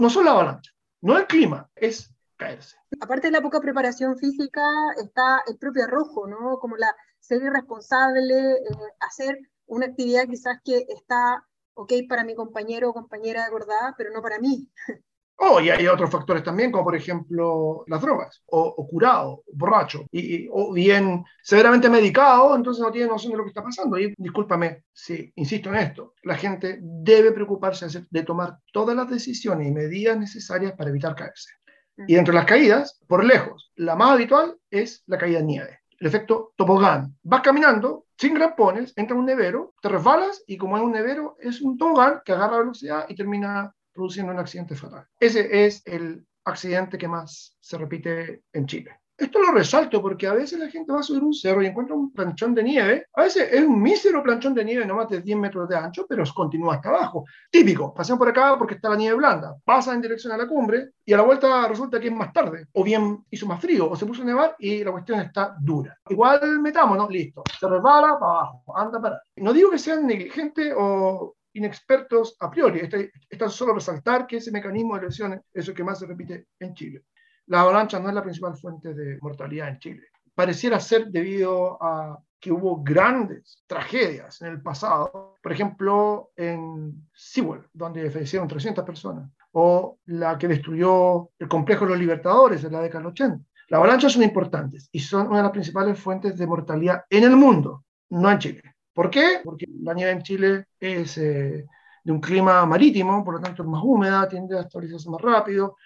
no 0.00 0.08
son 0.08 0.24
la 0.24 0.30
avalancha, 0.30 0.72
no 1.02 1.18
el 1.18 1.26
clima, 1.26 1.70
es 1.76 2.10
caerse. 2.36 2.76
Aparte 3.00 3.26
de 3.26 3.32
la 3.32 3.42
poca 3.42 3.60
preparación 3.60 4.16
física, 4.16 4.62
está 4.96 5.42
el 5.46 5.58
propio 5.58 5.84
arrojo, 5.84 6.26
¿no? 6.26 6.58
Como 6.58 6.76
la 6.76 6.96
ser 7.18 7.42
irresponsable, 7.42 8.52
eh, 8.52 8.58
hacer 8.98 9.38
una 9.66 9.86
actividad 9.86 10.26
quizás 10.26 10.58
que 10.64 10.86
está 10.88 11.46
ok 11.74 11.92
para 12.08 12.24
mi 12.24 12.34
compañero 12.34 12.88
o 12.88 12.94
compañera 12.94 13.42
de 13.42 13.48
acordada, 13.48 13.94
pero 13.98 14.10
no 14.10 14.22
para 14.22 14.38
mí. 14.38 14.70
Oh, 15.42 15.58
y 15.58 15.70
hay 15.70 15.86
otros 15.86 16.10
factores 16.10 16.44
también, 16.44 16.70
como 16.70 16.84
por 16.84 16.94
ejemplo 16.94 17.82
las 17.86 18.02
drogas, 18.02 18.42
o, 18.48 18.86
curado, 18.86 19.42
borracho, 19.50 20.04
y, 20.12 20.46
o 20.52 20.70
bien 20.70 21.24
severamente 21.42 21.88
medicado, 21.88 22.54
entonces 22.54 22.82
no 22.82 22.92
tiene 22.92 23.08
noción 23.08 23.32
de 23.32 23.38
lo 23.38 23.44
que 23.44 23.48
está 23.48 23.62
pasando. 23.62 23.98
Y 23.98 24.12
discúlpame 24.18 24.84
si 24.92 25.32
insisto 25.36 25.70
en 25.70 25.76
esto, 25.76 26.12
la 26.24 26.36
gente 26.36 26.78
debe 26.82 27.32
preocuparse 27.32 27.86
de 28.10 28.22
tomar 28.22 28.58
todas 28.70 28.94
las 28.94 29.08
decisiones 29.08 29.66
y 29.66 29.70
medidas 29.70 30.18
necesarias 30.18 30.74
para 30.76 30.90
evitar 30.90 31.14
caerse. 31.14 31.48
Y 32.06 32.16
entre 32.16 32.34
las 32.34 32.44
caídas, 32.44 33.00
por 33.08 33.24
lejos, 33.24 33.72
la 33.76 33.96
más 33.96 34.10
habitual 34.10 34.58
es 34.70 35.02
la 35.06 35.16
caída 35.16 35.38
en 35.38 35.46
nieve, 35.46 35.80
el 35.98 36.06
efecto 36.06 36.52
tobogán. 36.54 37.16
Vas 37.22 37.40
caminando 37.40 38.04
sin 38.18 38.34
grampones, 38.34 38.92
entra 38.94 39.16
un 39.16 39.24
nevero, 39.24 39.72
te 39.80 39.88
resbalas 39.88 40.44
y 40.46 40.58
como 40.58 40.76
es 40.76 40.82
un 40.82 40.92
nevero, 40.92 41.36
es 41.40 41.62
un 41.62 41.78
tobogán 41.78 42.20
que 42.26 42.32
agarra 42.32 42.58
velocidad 42.58 43.06
y 43.08 43.14
termina 43.14 43.74
produciendo 43.92 44.32
un 44.32 44.38
accidente 44.38 44.74
fatal. 44.74 45.06
Ese 45.18 45.66
es 45.66 45.82
el 45.86 46.26
accidente 46.44 46.98
que 46.98 47.08
más 47.08 47.56
se 47.60 47.78
repite 47.78 48.42
en 48.52 48.66
Chile. 48.66 49.00
Esto 49.20 49.38
lo 49.38 49.52
resalto 49.52 50.00
porque 50.00 50.26
a 50.26 50.32
veces 50.32 50.58
la 50.58 50.70
gente 50.70 50.90
va 50.92 51.00
a 51.00 51.02
subir 51.02 51.22
un 51.22 51.34
cerro 51.34 51.62
y 51.62 51.66
encuentra 51.66 51.94
un 51.94 52.10
planchón 52.10 52.54
de 52.54 52.62
nieve. 52.62 53.04
A 53.12 53.24
veces 53.24 53.50
es 53.52 53.60
un 53.62 53.82
mísero 53.82 54.22
planchón 54.22 54.54
de 54.54 54.64
nieve, 54.64 54.86
no 54.86 54.94
más 54.94 55.10
de 55.10 55.20
10 55.20 55.36
metros 55.36 55.68
de 55.68 55.76
ancho, 55.76 56.06
pero 56.08 56.24
continúa 56.34 56.76
hasta 56.76 56.88
abajo. 56.88 57.26
Típico, 57.50 57.92
pasan 57.92 58.16
por 58.16 58.30
acá 58.30 58.56
porque 58.56 58.76
está 58.76 58.88
la 58.88 58.96
nieve 58.96 59.18
blanda, 59.18 59.54
pasa 59.62 59.92
en 59.92 60.00
dirección 60.00 60.32
a 60.32 60.38
la 60.38 60.48
cumbre 60.48 60.92
y 61.04 61.12
a 61.12 61.18
la 61.18 61.22
vuelta 61.24 61.68
resulta 61.68 62.00
que 62.00 62.08
es 62.08 62.14
más 62.14 62.32
tarde, 62.32 62.68
o 62.72 62.82
bien 62.82 63.22
hizo 63.30 63.46
más 63.46 63.60
frío, 63.60 63.90
o 63.90 63.96
se 63.96 64.06
puso 64.06 64.22
a 64.22 64.24
nevar 64.24 64.56
y 64.58 64.82
la 64.82 64.92
cuestión 64.92 65.20
está 65.20 65.54
dura. 65.60 65.98
Igual 66.08 66.58
metámonos, 66.60 67.10
listo, 67.10 67.42
se 67.60 67.68
resbala 67.68 68.18
para 68.18 68.32
abajo, 68.32 68.62
anda 68.74 69.02
para. 69.02 69.22
No 69.36 69.52
digo 69.52 69.70
que 69.70 69.78
sean 69.78 70.06
negligentes 70.06 70.72
o 70.74 71.34
inexpertos 71.54 72.36
a 72.40 72.50
priori. 72.50 72.80
Este, 72.80 73.12
es 73.28 73.52
solo 73.52 73.74
resaltar 73.74 74.26
que 74.26 74.36
ese 74.36 74.52
mecanismo 74.52 74.96
de 74.96 75.06
lesiones 75.06 75.40
es 75.52 75.68
el 75.68 75.74
que 75.74 75.84
más 75.84 75.98
se 75.98 76.06
repite 76.06 76.46
en 76.58 76.74
Chile. 76.74 77.04
La 77.46 77.62
avalancha 77.62 77.98
no 77.98 78.08
es 78.08 78.14
la 78.14 78.22
principal 78.22 78.56
fuente 78.56 78.94
de 78.94 79.18
mortalidad 79.20 79.68
en 79.68 79.78
Chile. 79.78 80.06
Pareciera 80.34 80.78
ser 80.78 81.08
debido 81.08 81.82
a 81.82 82.18
que 82.40 82.50
hubo 82.50 82.82
grandes 82.82 83.62
tragedias 83.66 84.40
en 84.40 84.48
el 84.48 84.62
pasado, 84.62 85.36
por 85.42 85.52
ejemplo, 85.52 86.30
en 86.36 87.08
Sewell, 87.12 87.66
donde 87.72 88.10
fallecieron 88.10 88.48
300 88.48 88.84
personas, 88.84 89.30
o 89.52 89.98
la 90.06 90.38
que 90.38 90.48
destruyó 90.48 91.30
el 91.38 91.48
complejo 91.48 91.84
de 91.84 91.90
los 91.90 92.00
Libertadores 92.00 92.64
en 92.64 92.72
la 92.72 92.80
década 92.80 93.00
del 93.00 93.12
80. 93.12 93.44
Las 93.68 93.78
avalanchas 93.78 94.12
son 94.12 94.22
importantes 94.22 94.88
y 94.90 95.00
son 95.00 95.26
una 95.28 95.38
de 95.38 95.42
las 95.44 95.52
principales 95.52 95.98
fuentes 95.98 96.36
de 96.38 96.46
mortalidad 96.46 97.04
en 97.10 97.24
el 97.24 97.36
mundo, 97.36 97.84
no 98.08 98.30
en 98.30 98.38
Chile. 98.38 98.69
¿Por 98.92 99.10
qué? 99.10 99.40
Porque 99.44 99.66
la 99.82 99.94
nieve 99.94 100.12
en 100.12 100.22
Chile 100.22 100.66
es 100.78 101.16
eh, 101.18 101.66
de 102.04 102.12
un 102.12 102.20
clima 102.20 102.66
marítimo, 102.66 103.24
por 103.24 103.34
lo 103.34 103.40
tanto 103.40 103.62
es 103.62 103.68
más 103.68 103.82
húmeda, 103.84 104.28
tiende 104.28 104.58
a 104.58 104.62
estabilizarse 104.62 105.10
más 105.10 105.20
rápido. 105.20 105.76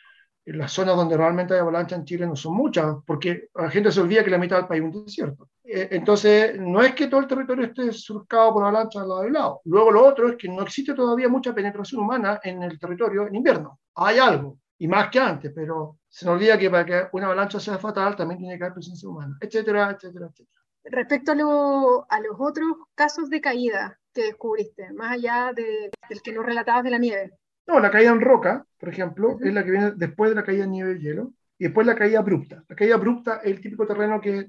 Las 0.47 0.73
zonas 0.73 0.97
donde 0.97 1.17
realmente 1.17 1.55
hay 1.55 1.61
avalancha 1.61 1.97
en 1.97 2.05
Chile 2.05 2.27
no 2.27 2.37
son 2.37 2.55
muchas, 2.55 2.97
porque 3.07 3.49
la 3.55 3.71
gente 3.71 3.91
se 3.91 4.01
olvida 4.01 4.23
que 4.23 4.31
la 4.31 4.39
mitad 4.39 4.57
del 4.57 4.67
país 4.67 4.83
es 4.83 4.95
un 4.95 5.05
desierto. 5.05 5.49
Eh, 5.65 5.89
entonces, 5.93 6.61
no 6.61 6.83
es 6.83 6.95
que 6.95 7.07
todo 7.07 7.21
el 7.21 7.27
territorio 7.27 7.67
esté 7.67 7.93
surcado 7.93 8.53
por 8.53 8.63
avalanchas 8.63 9.03
al 9.03 9.09
lado 9.09 9.27
y 9.27 9.31
lado. 9.31 9.61
Luego, 9.65 9.91
lo 9.91 10.07
otro 10.07 10.29
es 10.29 10.37
que 10.37 10.49
no 10.49 10.63
existe 10.63 10.93
todavía 10.93 11.29
mucha 11.29 11.55
penetración 11.55 12.03
humana 12.03 12.41
en 12.43 12.63
el 12.63 12.79
territorio 12.79 13.27
en 13.27 13.37
invierno. 13.37 13.81
Hay 13.95 14.19
algo, 14.19 14.59
y 14.79 14.87
más 14.87 15.09
que 15.09 15.19
antes, 15.19 15.51
pero 15.55 15.99
se 16.09 16.27
nos 16.27 16.35
olvida 16.35 16.59
que 16.59 16.71
para 16.71 16.85
que 16.85 17.09
una 17.13 17.27
avalancha 17.27 17.59
sea 17.59 17.79
fatal 17.79 18.15
también 18.15 18.39
tiene 18.39 18.59
que 18.59 18.65
haber 18.65 18.75
presencia 18.75 19.09
humana, 19.09 19.39
etcétera, 19.41 19.93
etcétera, 19.93 20.27
etcétera. 20.27 20.64
Respecto 20.85 21.33
a, 22.09 22.21
los 22.21 22.37
otros 22.39 22.69
casos 22.95 23.31
de 23.31 23.41
caída 23.41 23.99
que 24.13 24.25
descubriste, 24.25 24.93
más 24.93 25.13
allá 25.13 25.53
de, 25.55 25.91
del 26.09 26.23
que 26.23 26.33
nos 26.33 26.45
relatabas 26.45 26.85
de 26.85 26.91
la 26.91 26.99
nieve. 26.99 27.33
No, 27.67 27.81
la 27.81 27.91
caída 27.91 28.11
en 28.11 28.21
roca, 28.21 28.67
por 28.79 28.91
ejemplo, 28.91 29.39
es 29.41 29.53
la 29.53 29.65
que 29.65 29.71
viene 29.71 29.93
después 29.97 30.31
de 30.31 30.37
la 30.37 30.45
caída 30.45 30.65
en 30.65 30.71
nieve 30.71 30.97
y 30.99 31.03
hielo, 31.03 31.33
y 31.59 31.65
después 31.65 31.87
la 31.87 31.95
caída 31.95 32.19
abrupta. 32.19 32.63
La 32.69 32.77
caída 32.77 32.97
abrupta 32.97 33.41
es 33.43 33.53
el 33.53 33.61
típico 33.61 33.87
terreno 33.87 34.21
que, 34.21 34.47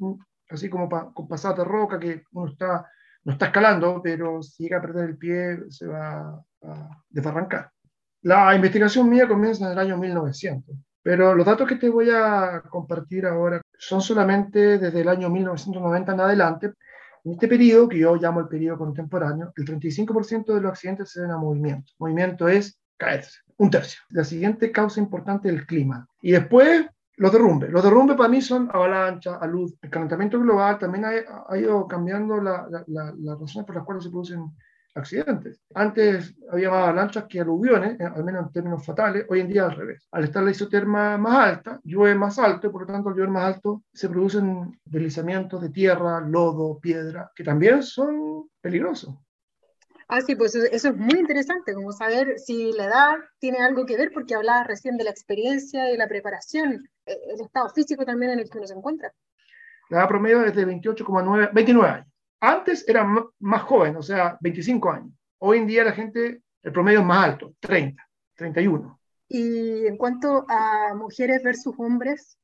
así 0.49 0.69
como 0.69 0.89
con 0.89 1.27
pasada 1.27 1.55
de 1.55 1.63
roca, 1.63 1.99
que 1.99 2.23
uno 2.33 2.51
está, 2.51 2.85
no 3.23 3.31
está 3.31 3.45
escalando, 3.47 4.01
pero 4.03 4.43
si 4.43 4.63
llega 4.63 4.79
a 4.79 4.81
perder 4.81 5.09
el 5.09 5.17
pie, 5.17 5.59
se 5.69 5.87
va 5.87 6.43
a 6.63 7.03
desbarrancar. 7.09 7.71
La 8.23 8.55
investigación 8.55 9.09
mía 9.09 9.27
comienza 9.27 9.65
en 9.65 9.71
el 9.71 9.79
año 9.79 9.97
1900. 9.97 10.75
Pero 11.01 11.35
los 11.35 11.45
datos 11.45 11.67
que 11.67 11.75
te 11.75 11.87
voy 11.87 12.09
a 12.09 12.63
compartir 12.67 13.27
ahora 13.27 13.61
son 13.77 14.01
solamente 14.01 14.77
desde 14.77 15.01
el 15.01 15.09
año 15.09 15.29
1990 15.29 16.13
en 16.13 16.19
adelante. 16.19 16.73
En 17.23 17.31
este 17.33 17.47
periodo, 17.47 17.89
que 17.89 17.99
yo 17.99 18.15
llamo 18.15 18.39
el 18.39 18.47
periodo 18.47 18.77
contemporáneo, 18.77 19.51
el 19.55 19.65
35% 19.65 20.53
de 20.53 20.61
los 20.61 20.71
accidentes 20.71 21.11
se 21.11 21.21
deben 21.21 21.35
a 21.35 21.37
movimiento. 21.37 21.91
Movimiento 21.97 22.47
es 22.47 22.79
caerse, 22.97 23.39
un 23.57 23.71
tercio. 23.71 24.01
La 24.09 24.23
siguiente 24.23 24.71
causa 24.71 24.99
importante 24.99 25.49
es 25.49 25.55
el 25.55 25.65
clima. 25.65 26.07
Y 26.21 26.31
después, 26.31 26.85
los 27.17 27.31
derrumbes. 27.31 27.71
Los 27.71 27.83
derrumbes 27.83 28.17
para 28.17 28.29
mí 28.29 28.41
son 28.41 28.69
avalancha, 28.71 29.35
a 29.35 29.47
luz. 29.47 29.73
El 29.81 29.89
calentamiento 29.89 30.39
global 30.39 30.77
también 30.77 31.05
ha, 31.05 31.57
ido 31.57 31.87
cambiando 31.87 32.37
las 32.37 33.39
razones 33.39 33.65
por 33.65 33.75
las 33.75 33.85
cuales 33.85 34.03
se 34.03 34.09
producen 34.09 34.51
accidentes. 34.95 35.61
Antes 35.73 36.33
había 36.49 36.69
más 36.69 36.83
avalanchas 36.83 37.25
que 37.25 37.41
aluviones, 37.41 37.99
al 37.99 38.23
menos 38.23 38.47
en 38.47 38.53
términos 38.53 38.85
fatales, 38.85 39.25
hoy 39.29 39.41
en 39.41 39.49
día 39.49 39.65
al 39.65 39.75
revés. 39.75 40.07
Al 40.11 40.23
estar 40.23 40.43
la 40.43 40.51
isoterma 40.51 41.17
más 41.17 41.35
alta, 41.35 41.79
llueve 41.83 42.15
más 42.15 42.39
alto, 42.39 42.67
y 42.67 42.69
por 42.69 42.81
lo 42.81 42.87
tanto 42.87 43.09
al 43.09 43.15
llover 43.15 43.29
más 43.29 43.55
alto 43.55 43.83
se 43.93 44.09
producen 44.09 44.79
deslizamientos 44.85 45.61
de 45.61 45.69
tierra, 45.69 46.21
lodo, 46.21 46.79
piedra, 46.79 47.31
que 47.35 47.43
también 47.43 47.83
son 47.83 48.49
peligrosos. 48.61 49.15
Ah, 50.07 50.21
sí, 50.21 50.35
pues 50.35 50.53
eso 50.53 50.89
es 50.89 50.95
muy 50.95 51.19
interesante, 51.19 51.73
como 51.73 51.91
saber 51.91 52.37
si 52.37 52.71
la 52.73 52.85
edad 52.85 53.15
tiene 53.39 53.57
algo 53.57 53.85
que 53.85 53.97
ver, 53.97 54.11
porque 54.13 54.35
hablabas 54.35 54.67
recién 54.67 54.97
de 54.97 55.03
la 55.03 55.09
experiencia 55.09 55.91
y 55.91 55.97
la 55.97 56.07
preparación, 56.07 56.87
eh, 57.07 57.17
el 57.33 57.41
estado 57.41 57.69
físico 57.69 58.05
también 58.05 58.33
en 58.33 58.39
el 58.39 58.49
que 58.49 58.59
uno 58.59 58.67
se 58.67 58.75
encuentra. 58.75 59.11
La 59.89 59.99
edad 59.99 60.07
promedio 60.07 60.45
es 60.45 60.55
de 60.55 60.65
28,9, 60.67 61.51
29 61.53 61.89
años. 61.89 62.14
Antes 62.39 62.87
era 62.87 63.07
más 63.39 63.61
joven, 63.63 63.95
o 63.95 64.01
sea, 64.01 64.37
25 64.41 64.91
años. 64.91 65.11
Hoy 65.39 65.59
en 65.59 65.67
día 65.67 65.83
la 65.83 65.91
gente, 65.91 66.41
el 66.63 66.71
promedio 66.71 66.99
es 66.99 67.05
más 67.05 67.23
alto, 67.23 67.53
30, 67.59 68.01
31. 68.35 68.99
Y 69.27 69.87
en 69.87 69.97
cuanto 69.97 70.45
a 70.47 70.93
mujeres 70.95 71.41
versus 71.43 71.73
hombres. 71.77 72.37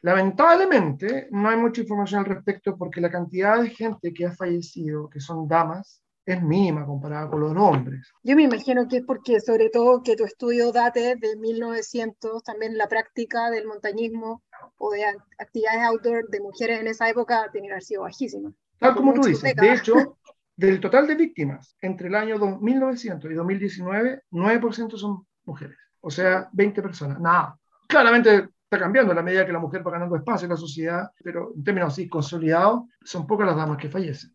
Lamentablemente, 0.00 1.28
no 1.30 1.48
hay 1.48 1.56
mucha 1.56 1.82
información 1.82 2.20
al 2.20 2.26
respecto 2.26 2.76
porque 2.76 3.00
la 3.00 3.10
cantidad 3.10 3.60
de 3.60 3.70
gente 3.70 4.12
que 4.12 4.26
ha 4.26 4.32
fallecido, 4.32 5.08
que 5.08 5.20
son 5.20 5.46
damas, 5.46 6.02
es 6.24 6.42
mínima 6.42 6.86
comparada 6.86 7.28
con 7.28 7.40
los 7.40 7.56
hombres. 7.56 8.08
Yo 8.22 8.36
me 8.36 8.44
imagino 8.44 8.86
que 8.88 8.98
es 8.98 9.04
porque, 9.04 9.40
sobre 9.40 9.70
todo, 9.70 10.02
que 10.02 10.16
tu 10.16 10.24
estudio 10.24 10.70
date 10.70 11.16
de 11.16 11.36
1900, 11.36 12.42
también 12.44 12.78
la 12.78 12.88
práctica 12.88 13.50
del 13.50 13.66
montañismo 13.66 14.42
o 14.78 14.90
de 14.90 15.04
actividades 15.38 15.82
outdoor 15.82 16.28
de 16.28 16.40
mujeres 16.40 16.80
en 16.80 16.86
esa 16.86 17.08
época 17.08 17.48
tiene 17.52 17.66
que 17.66 17.72
haber 17.72 17.82
sido 17.82 18.02
bajísima. 18.02 18.52
Tal 18.82 18.94
como 18.96 19.14
tú 19.14 19.22
dices, 19.22 19.54
de 19.54 19.72
hecho, 19.72 20.18
del 20.56 20.80
total 20.80 21.06
de 21.06 21.14
víctimas 21.14 21.76
entre 21.80 22.08
el 22.08 22.14
año 22.14 22.38
1900 22.38 23.30
y 23.30 23.34
2019, 23.34 24.22
9% 24.30 24.96
son 24.96 25.26
mujeres, 25.44 25.76
o 26.00 26.10
sea, 26.10 26.48
20 26.52 26.82
personas, 26.82 27.20
nada. 27.20 27.58
Claramente 27.88 28.48
está 28.64 28.78
cambiando 28.78 29.12
a 29.12 29.14
la 29.14 29.22
medida 29.22 29.46
que 29.46 29.52
la 29.52 29.58
mujer 29.58 29.86
va 29.86 29.92
ganando 29.92 30.16
espacio 30.16 30.46
en 30.46 30.50
la 30.50 30.56
sociedad, 30.56 31.10
pero 31.22 31.52
en 31.54 31.62
términos 31.62 31.92
así 31.92 32.08
consolidados, 32.08 32.84
son 33.02 33.26
pocas 33.26 33.46
las 33.46 33.56
damas 33.56 33.78
que 33.78 33.88
fallecen. 33.90 34.30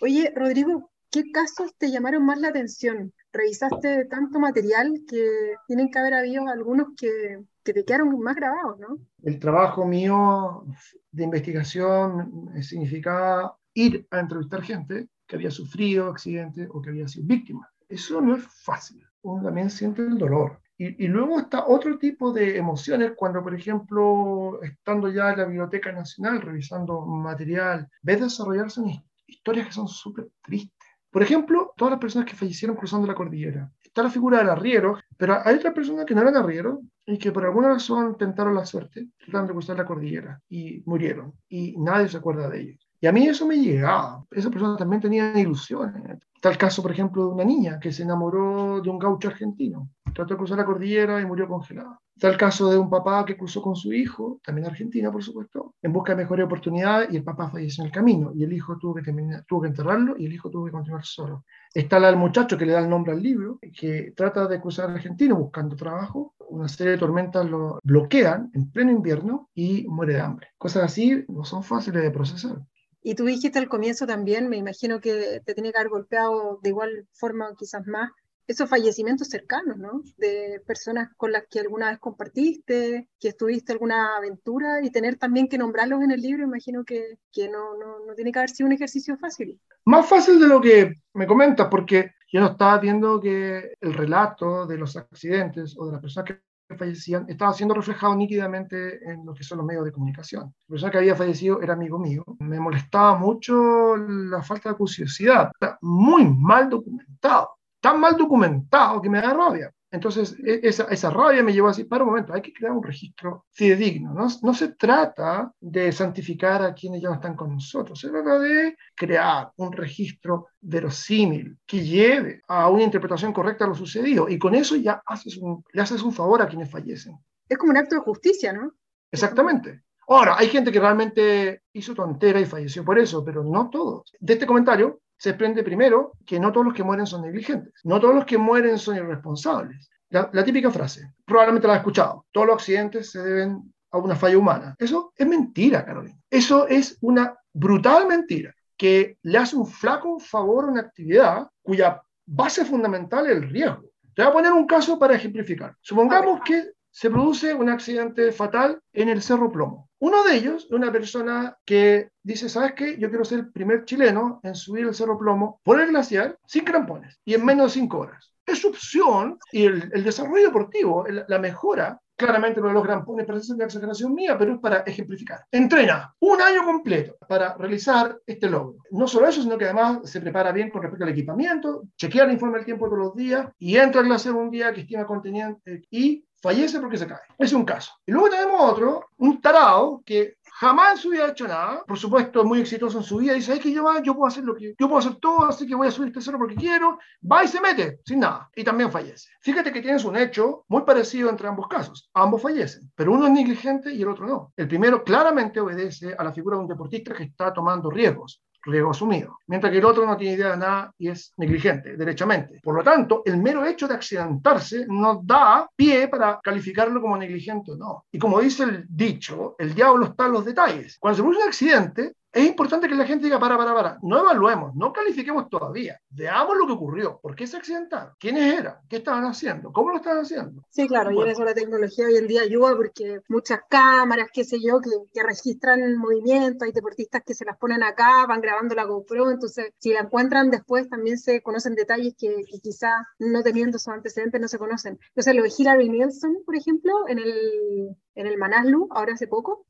Oye, 0.00 0.32
Rodrigo, 0.34 0.90
¿qué 1.10 1.30
casos 1.30 1.74
te 1.76 1.90
llamaron 1.90 2.24
más 2.24 2.40
la 2.40 2.48
atención? 2.48 3.12
Revisaste 3.32 4.06
tanto 4.06 4.38
material 4.38 5.02
que 5.08 5.54
tienen 5.66 5.90
que 5.90 5.98
haber 5.98 6.14
habido 6.14 6.48
algunos 6.48 6.88
que, 6.96 7.42
que 7.62 7.72
te 7.72 7.84
quedaron 7.84 8.18
más 8.20 8.36
grabados, 8.36 8.78
¿no? 8.78 8.98
El 9.22 9.38
trabajo 9.38 9.86
mío 9.86 10.64
de 11.10 11.24
investigación 11.24 12.50
significaba 12.62 13.56
ir 13.74 14.06
a 14.10 14.20
entrevistar 14.20 14.62
gente 14.62 15.08
que 15.26 15.36
había 15.36 15.50
sufrido 15.50 16.08
accidentes 16.08 16.68
o 16.70 16.80
que 16.80 16.90
había 16.90 17.08
sido 17.08 17.26
víctima. 17.26 17.68
Eso 17.88 18.20
no 18.20 18.36
es 18.36 18.44
fácil. 18.64 19.04
Uno 19.22 19.42
también 19.42 19.70
siente 19.70 20.02
el 20.02 20.18
dolor. 20.18 20.60
Y, 20.76 21.04
y, 21.04 21.08
luego 21.08 21.38
está 21.38 21.66
otro 21.66 21.98
tipo 21.98 22.32
de 22.32 22.56
emociones 22.56 23.12
cuando, 23.14 23.42
por 23.42 23.54
ejemplo, 23.54 24.60
estando 24.62 25.08
ya 25.10 25.30
en 25.30 25.38
la 25.38 25.44
Biblioteca 25.44 25.92
Nacional 25.92 26.40
revisando 26.40 27.02
material, 27.02 27.88
ves 28.02 28.20
desarrollarse 28.20 28.80
historias 29.26 29.66
que 29.66 29.72
son 29.72 29.88
súper 29.88 30.28
tristes. 30.42 30.88
Por 31.10 31.22
ejemplo, 31.22 31.74
todas 31.76 31.92
las 31.92 32.00
personas 32.00 32.28
que 32.28 32.36
fallecieron 32.36 32.76
cruzando 32.76 33.06
la 33.06 33.14
cordillera. 33.14 33.70
Está 33.82 34.02
la 34.02 34.10
figura 34.10 34.38
del 34.38 34.48
arriero, 34.48 34.98
pero 35.18 35.38
hay 35.44 35.56
otras 35.56 35.74
personas 35.74 36.06
que 36.06 36.14
no 36.14 36.22
eran 36.22 36.36
arrieros 36.36 36.78
y 37.04 37.18
que 37.18 37.32
por 37.32 37.44
alguna 37.44 37.68
razón 37.68 38.16
tentaron 38.16 38.54
la 38.54 38.64
suerte 38.64 39.08
tratando 39.18 39.48
de 39.48 39.52
cruzar 39.52 39.76
la 39.76 39.84
cordillera 39.84 40.40
y 40.48 40.82
murieron. 40.86 41.34
Y 41.48 41.76
nadie 41.76 42.08
se 42.08 42.16
acuerda 42.16 42.48
de 42.48 42.60
ellos. 42.60 42.81
Y 43.02 43.08
a 43.08 43.12
mí 43.12 43.26
eso 43.26 43.44
me 43.46 43.56
llegaba. 43.56 44.24
Esa 44.30 44.48
persona 44.48 44.76
también 44.76 45.02
tenía 45.02 45.36
ilusiones. 45.36 46.20
El 46.40 46.56
caso, 46.56 46.82
por 46.82 46.92
ejemplo, 46.92 47.26
de 47.26 47.32
una 47.32 47.44
niña 47.44 47.80
que 47.80 47.90
se 47.90 48.04
enamoró 48.04 48.80
de 48.80 48.88
un 48.88 48.98
gaucho 49.00 49.26
argentino. 49.26 49.90
Trató 50.14 50.34
de 50.34 50.38
cruzar 50.38 50.58
la 50.58 50.64
cordillera 50.64 51.20
y 51.20 51.26
murió 51.26 51.48
congelada. 51.48 51.98
El 52.20 52.36
caso 52.36 52.70
de 52.70 52.78
un 52.78 52.88
papá 52.88 53.24
que 53.24 53.36
cruzó 53.36 53.60
con 53.60 53.74
su 53.74 53.92
hijo, 53.92 54.38
también 54.44 54.68
argentina, 54.68 55.10
por 55.10 55.24
supuesto, 55.24 55.74
en 55.82 55.92
busca 55.92 56.12
de 56.12 56.22
mejores 56.22 56.46
oportunidades 56.46 57.08
y 57.12 57.16
el 57.16 57.24
papá 57.24 57.50
falleció 57.50 57.82
en 57.82 57.86
el 57.88 57.92
camino 57.92 58.30
y 58.36 58.44
el 58.44 58.52
hijo 58.52 58.78
tuvo 58.78 58.94
que, 58.94 59.02
terminar, 59.02 59.44
tuvo 59.48 59.62
que 59.62 59.68
enterrarlo 59.68 60.14
y 60.16 60.26
el 60.26 60.32
hijo 60.34 60.48
tuvo 60.48 60.66
que 60.66 60.70
continuar 60.70 61.04
solo. 61.04 61.44
Está 61.74 61.96
el 62.08 62.16
muchacho 62.16 62.56
que 62.56 62.66
le 62.66 62.72
da 62.72 62.78
el 62.78 62.88
nombre 62.88 63.12
al 63.12 63.20
libro, 63.20 63.58
que 63.76 64.12
trata 64.16 64.46
de 64.46 64.60
cruzar 64.60 64.90
Argentina 64.90 65.34
buscando 65.34 65.74
trabajo. 65.74 66.34
Una 66.50 66.68
serie 66.68 66.92
de 66.92 66.98
tormentas 66.98 67.50
lo 67.50 67.80
bloquean 67.82 68.52
en 68.54 68.70
pleno 68.70 68.92
invierno 68.92 69.48
y 69.54 69.88
muere 69.88 70.14
de 70.14 70.20
hambre. 70.20 70.48
Cosas 70.56 70.84
así 70.84 71.24
no 71.26 71.42
son 71.44 71.64
fáciles 71.64 72.00
de 72.04 72.10
procesar. 72.12 72.62
Y 73.02 73.14
tú 73.14 73.24
dijiste 73.24 73.58
al 73.58 73.68
comienzo 73.68 74.06
también, 74.06 74.48
me 74.48 74.56
imagino 74.56 75.00
que 75.00 75.40
te 75.44 75.54
tiene 75.54 75.72
que 75.72 75.78
haber 75.78 75.90
golpeado 75.90 76.60
de 76.62 76.68
igual 76.68 77.08
forma, 77.12 77.54
quizás 77.58 77.86
más, 77.86 78.10
esos 78.46 78.68
fallecimientos 78.68 79.28
cercanos, 79.28 79.78
¿no? 79.78 80.02
De 80.16 80.62
personas 80.66 81.10
con 81.16 81.32
las 81.32 81.44
que 81.48 81.60
alguna 81.60 81.90
vez 81.90 81.98
compartiste, 81.98 83.08
que 83.18 83.28
estuviste 83.28 83.72
alguna 83.72 84.16
aventura 84.16 84.84
y 84.84 84.90
tener 84.90 85.16
también 85.16 85.48
que 85.48 85.58
nombrarlos 85.58 86.02
en 86.02 86.10
el 86.10 86.20
libro, 86.20 86.44
imagino 86.44 86.84
que, 86.84 87.18
que 87.32 87.48
no, 87.48 87.76
no, 87.78 88.04
no, 88.06 88.14
tiene 88.14 88.32
que 88.32 88.38
haber 88.38 88.50
sido 88.50 88.66
un 88.66 88.72
ejercicio 88.72 89.16
fácil. 89.16 89.60
Más 89.84 90.06
fácil 90.06 90.38
de 90.38 90.46
lo 90.46 90.60
que 90.60 90.94
me 91.14 91.26
comentas, 91.26 91.68
porque 91.70 92.12
yo 92.32 92.40
no 92.40 92.52
estaba 92.52 92.78
viendo 92.78 93.20
que 93.20 93.74
el 93.80 93.94
relato 93.94 94.66
de 94.66 94.78
los 94.78 94.96
accidentes 94.96 95.74
o 95.78 95.86
de 95.86 95.92
las 95.92 96.00
personas 96.00 96.30
que 96.30 96.51
fallecían 96.76 97.26
estaba 97.28 97.52
siendo 97.52 97.74
reflejado 97.74 98.14
nítidamente 98.14 99.10
en 99.10 99.24
lo 99.24 99.34
que 99.34 99.44
son 99.44 99.58
los 99.58 99.66
medios 99.66 99.84
de 99.84 99.92
comunicación. 99.92 100.54
La 100.66 100.72
persona 100.72 100.92
que 100.92 100.98
había 100.98 101.16
fallecido 101.16 101.60
era 101.62 101.74
amigo 101.74 101.98
mío. 101.98 102.24
Me 102.40 102.60
molestaba 102.60 103.16
mucho 103.16 103.96
la 103.96 104.42
falta 104.42 104.70
de 104.70 104.76
curiosidad. 104.76 105.50
Está 105.52 105.78
muy 105.82 106.24
mal 106.24 106.68
documentado. 106.68 107.50
Tan 107.82 107.98
mal 107.98 108.16
documentado 108.16 109.02
que 109.02 109.10
me 109.10 109.20
da 109.20 109.34
rabia. 109.34 109.72
Entonces, 109.90 110.36
e, 110.38 110.60
esa, 110.62 110.84
esa, 110.84 111.10
rabia 111.10 111.42
me 111.42 111.52
llevó 111.52 111.66
a 111.66 111.72
decir, 111.72 111.88
para 111.88 112.04
un 112.04 112.10
momento, 112.10 112.32
hay 112.32 112.40
que 112.40 112.52
crear 112.52 112.72
un 112.72 112.82
registro 112.82 113.44
fidedigno. 113.50 114.14
¿no? 114.14 114.28
no 114.40 114.54
se 114.54 114.68
trata 114.74 115.52
de 115.60 115.90
santificar 115.90 116.62
a 116.62 116.74
quienes 116.74 117.02
ya 117.02 117.08
no 117.08 117.16
están 117.16 117.36
con 117.36 117.52
nosotros, 117.52 117.98
se 117.98 118.08
trata 118.08 118.38
de 118.38 118.76
crear 118.94 119.50
un 119.56 119.72
registro 119.72 120.46
verosímil 120.60 121.58
que 121.66 121.84
lleve 121.84 122.40
a 122.46 122.70
una 122.70 122.84
interpretación 122.84 123.32
correcta 123.32 123.64
de 123.64 123.70
lo 123.70 123.74
sucedido. 123.74 124.28
Y 124.28 124.38
con 124.38 124.54
eso 124.54 124.76
ya 124.76 125.02
haces 125.04 125.36
un, 125.36 125.64
le 125.72 125.82
haces 125.82 126.02
un 126.02 126.12
favor 126.12 126.40
a 126.40 126.48
quienes 126.48 126.70
fallecen. 126.70 127.18
Es 127.48 127.58
como 127.58 127.72
un 127.72 127.78
acto 127.78 127.96
de 127.96 128.02
justicia, 128.02 128.52
¿no? 128.52 128.72
Exactamente. 129.10 129.82
Ahora, 130.08 130.36
hay 130.38 130.48
gente 130.48 130.72
que 130.72 130.80
realmente 130.80 131.62
hizo 131.72 131.94
tontera 131.94 132.40
y 132.40 132.46
falleció 132.46 132.84
por 132.84 132.98
eso, 132.98 133.24
pero 133.24 133.44
no 133.44 133.68
todos. 133.70 134.12
De 134.20 134.34
este 134.34 134.46
comentario 134.46 135.00
se 135.22 135.28
desprende 135.28 135.62
primero 135.62 136.14
que 136.26 136.40
no 136.40 136.50
todos 136.50 136.66
los 136.66 136.74
que 136.74 136.82
mueren 136.82 137.06
son 137.06 137.22
negligentes, 137.22 137.74
no 137.84 138.00
todos 138.00 138.12
los 138.12 138.24
que 138.24 138.36
mueren 138.36 138.76
son 138.76 138.96
irresponsables. 138.96 139.88
La, 140.10 140.28
la, 140.32 140.44
típica 140.44 140.68
frase, 140.68 141.12
probablemente 141.24 141.68
la 141.68 141.74
has 141.74 141.78
escuchado, 141.78 142.26
todos 142.32 142.48
los 142.48 142.56
accidentes 142.56 143.12
se 143.12 143.22
deben 143.22 143.72
a 143.92 143.98
una 143.98 144.16
falla 144.16 144.36
humana. 144.36 144.74
Eso 144.80 145.12
es 145.16 145.24
mentira, 145.24 145.84
Carolina. 145.84 146.18
Eso 146.28 146.66
es 146.66 146.98
una 147.02 147.36
brutal 147.52 148.08
mentira 148.08 148.52
que 148.76 149.16
le 149.22 149.38
hace 149.38 149.54
un 149.54 149.68
flaco 149.68 150.18
favor 150.18 150.64
a 150.64 150.72
una 150.72 150.80
actividad 150.80 151.46
cuya 151.62 152.02
base 152.26 152.64
fundamental 152.64 153.26
es 153.26 153.36
el 153.36 153.48
riesgo. 153.48 153.90
Te 154.16 154.22
voy 154.22 154.30
a 154.30 154.32
poner 154.32 154.52
un 154.52 154.66
caso 154.66 154.98
para 154.98 155.14
ejemplificar. 155.14 155.76
Supongamos 155.80 156.40
que 156.44 156.72
se 156.92 157.10
produce 157.10 157.54
un 157.54 157.70
accidente 157.70 158.30
fatal 158.32 158.78
en 158.92 159.08
el 159.08 159.22
Cerro 159.22 159.50
Plomo. 159.50 159.88
Uno 159.98 160.22
de 160.24 160.36
ellos, 160.36 160.68
una 160.70 160.92
persona 160.92 161.56
que 161.64 162.10
dice, 162.22 162.48
¿sabes 162.48 162.74
qué? 162.74 162.98
Yo 162.98 163.08
quiero 163.08 163.24
ser 163.24 163.38
el 163.40 163.52
primer 163.52 163.84
chileno 163.84 164.40
en 164.42 164.54
subir 164.54 164.86
el 164.86 164.94
Cerro 164.94 165.18
Plomo 165.18 165.60
por 165.64 165.80
el 165.80 165.88
glaciar 165.88 166.38
sin 166.46 166.64
crampones 166.64 167.18
y 167.24 167.34
en 167.34 167.44
menos 167.44 167.72
de 167.72 167.80
cinco 167.80 168.00
horas. 168.00 168.32
Es 168.44 168.58
su 168.60 168.68
opción 168.68 169.38
y 169.52 169.64
el, 169.64 170.04
desarrollo 170.04 170.46
deportivo, 170.46 171.06
la 171.28 171.38
mejora, 171.38 171.98
claramente 172.16 172.60
lo 172.60 172.68
de 172.68 172.74
los 172.74 172.82
crampones 172.82 173.26
parece 173.26 173.52
una 173.52 173.64
exageración 173.64 174.14
mía, 174.14 174.36
pero 174.36 174.54
es 174.54 174.60
para 174.60 174.78
ejemplificar. 174.80 175.46
Entrena 175.50 176.14
un 176.18 176.42
año 176.42 176.64
completo 176.64 177.16
para 177.26 177.56
realizar 177.56 178.18
este 178.26 178.50
logro. 178.50 178.78
No 178.90 179.06
solo 179.06 179.28
eso, 179.28 179.42
sino 179.42 179.56
que 179.56 179.64
además 179.64 180.10
se 180.10 180.20
prepara 180.20 180.52
bien 180.52 180.70
con 180.70 180.82
respecto 180.82 181.04
al 181.04 181.10
equipamiento, 181.10 181.84
chequea 181.96 182.24
el 182.24 182.32
informe 182.32 182.58
del 182.58 182.66
tiempo 182.66 182.86
todos 182.86 182.98
los 182.98 183.16
días 183.16 183.48
y 183.58 183.76
entra 183.76 184.00
al 184.00 184.08
glaciar 184.08 184.34
un 184.34 184.50
día 184.50 184.74
que 184.74 184.82
estima 184.82 185.06
conteniente 185.06 185.84
y 185.90 186.24
fallece 186.42 186.80
porque 186.80 186.98
se 186.98 187.06
cae. 187.06 187.20
Es 187.38 187.52
un 187.52 187.64
caso. 187.64 187.92
Y 188.04 188.12
luego 188.12 188.28
tenemos 188.28 188.60
otro, 188.60 189.06
un 189.18 189.40
tarado 189.40 190.02
que 190.04 190.36
jamás 190.62 190.92
en 190.92 190.98
su 190.98 191.10
vida 191.10 191.24
ha 191.24 191.30
hecho 191.30 191.48
nada, 191.48 191.82
por 191.86 191.98
supuesto 191.98 192.44
muy 192.44 192.60
exitoso 192.60 192.98
en 192.98 193.04
su 193.04 193.18
vida, 193.18 193.34
dice, 193.34 193.54
es 193.54 193.60
que 193.60 193.72
yo, 193.72 193.84
yo 194.02 194.14
puedo 194.14 194.26
hacer 194.26 194.44
lo 194.44 194.54
que 194.54 194.74
yo 194.78 194.88
puedo 194.88 194.98
hacer 194.98 195.16
todo, 195.16 195.44
así 195.44 195.66
que 195.66 195.74
voy 195.74 195.88
a 195.88 195.90
subir 195.90 196.08
este 196.08 196.20
cerro 196.20 196.38
porque 196.38 196.54
quiero, 196.54 196.98
va 197.30 197.42
y 197.42 197.48
se 197.48 197.60
mete, 197.60 198.00
sin 198.04 198.20
nada, 198.20 198.50
y 198.54 198.62
también 198.62 198.90
fallece. 198.90 199.28
Fíjate 199.40 199.72
que 199.72 199.80
tienes 199.80 200.04
un 200.04 200.16
hecho 200.16 200.64
muy 200.68 200.82
parecido 200.82 201.30
entre 201.30 201.48
ambos 201.48 201.68
casos, 201.68 202.10
ambos 202.14 202.42
fallecen, 202.42 202.92
pero 202.94 203.12
uno 203.12 203.26
es 203.26 203.32
negligente 203.32 203.92
y 203.92 204.02
el 204.02 204.08
otro 204.08 204.26
no. 204.26 204.52
El 204.56 204.68
primero 204.68 205.02
claramente 205.02 205.60
obedece 205.60 206.14
a 206.16 206.22
la 206.22 206.32
figura 206.32 206.56
de 206.56 206.62
un 206.62 206.68
deportista 206.68 207.14
que 207.14 207.24
está 207.24 207.52
tomando 207.52 207.90
riesgos, 207.90 208.42
riesgo 208.64 208.90
asumido, 208.90 209.38
mientras 209.46 209.72
que 209.72 209.78
el 209.78 209.84
otro 209.84 210.06
no 210.06 210.16
tiene 210.16 210.34
idea 210.36 210.52
de 210.52 210.56
nada 210.56 210.94
y 210.98 211.08
es 211.08 211.32
negligente, 211.36 211.96
derechamente. 211.96 212.60
Por 212.62 212.74
lo 212.76 212.82
tanto, 212.82 213.22
el 213.24 213.36
mero 213.38 213.64
hecho 213.64 213.88
de 213.88 213.94
accidentarse 213.94 214.86
no 214.88 215.20
da 215.24 215.68
pie 215.74 216.08
para 216.08 216.40
calificarlo 216.42 217.00
como 217.00 217.16
negligente 217.16 217.72
o 217.72 217.76
no. 217.76 218.04
Y 218.12 218.18
como 218.18 218.40
dice 218.40 218.64
el 218.64 218.86
dicho, 218.88 219.56
el 219.58 219.74
diablo 219.74 220.06
está 220.06 220.26
en 220.26 220.32
los 220.32 220.44
detalles. 220.44 220.96
Cuando 220.98 221.16
se 221.16 221.22
produce 221.22 221.42
un 221.42 221.48
accidente, 221.48 222.12
es 222.32 222.46
importante 222.46 222.88
que 222.88 222.94
la 222.94 223.04
gente 223.04 223.24
diga, 223.24 223.38
para, 223.38 223.58
para, 223.58 223.74
para, 223.74 223.98
no 224.02 224.20
evaluemos, 224.20 224.74
no 224.74 224.92
califiquemos 224.92 225.50
todavía, 225.50 226.00
veamos 226.08 226.56
lo 226.56 226.66
que 226.66 226.72
ocurrió, 226.72 227.20
por 227.20 227.34
qué 227.34 227.46
se 227.46 227.58
accidentaron, 227.58 228.14
quiénes 228.18 228.58
eran, 228.58 228.76
qué 228.88 228.96
estaban 228.96 229.24
haciendo, 229.24 229.70
cómo 229.70 229.90
lo 229.90 229.96
estaban 229.96 230.22
haciendo. 230.22 230.64
Sí, 230.70 230.88
claro, 230.88 231.12
bueno. 231.12 231.28
y 231.28 231.32
eso 231.32 231.44
la 231.44 231.52
tecnología 231.52 232.06
hoy 232.06 232.16
en 232.16 232.26
día 232.26 232.42
ayuda 232.42 232.74
porque 232.74 233.20
muchas 233.28 233.60
cámaras, 233.68 234.28
qué 234.32 234.44
sé 234.44 234.58
yo, 234.64 234.80
que, 234.80 234.90
que 235.12 235.22
registran 235.22 235.82
el 235.82 235.98
movimiento, 235.98 236.64
hay 236.64 236.72
deportistas 236.72 237.22
que 237.22 237.34
se 237.34 237.44
las 237.44 237.58
ponen 237.58 237.82
acá, 237.82 238.24
van 238.26 238.40
grabando 238.40 238.74
la 238.74 238.84
GoPro, 238.84 239.30
entonces 239.30 239.72
si 239.78 239.92
la 239.92 240.00
encuentran 240.00 240.50
después 240.50 240.88
también 240.88 241.18
se 241.18 241.42
conocen 241.42 241.74
detalles 241.74 242.14
que, 242.18 242.44
que 242.50 242.60
quizá 242.60 242.90
no 243.18 243.42
teniendo 243.42 243.76
esos 243.76 243.92
antecedentes 243.92 244.40
no 244.40 244.48
se 244.48 244.58
conocen. 244.58 244.98
Entonces 245.08 245.34
lo 245.34 245.42
de 245.42 245.52
Hillary 245.56 245.90
Nielsen, 245.90 246.42
por 246.46 246.56
ejemplo, 246.56 247.08
en 247.08 247.18
el, 247.18 247.96
en 248.14 248.26
el 248.26 248.38
Manaslu, 248.38 248.88
ahora 248.90 249.12
hace 249.12 249.26
poco. 249.26 249.66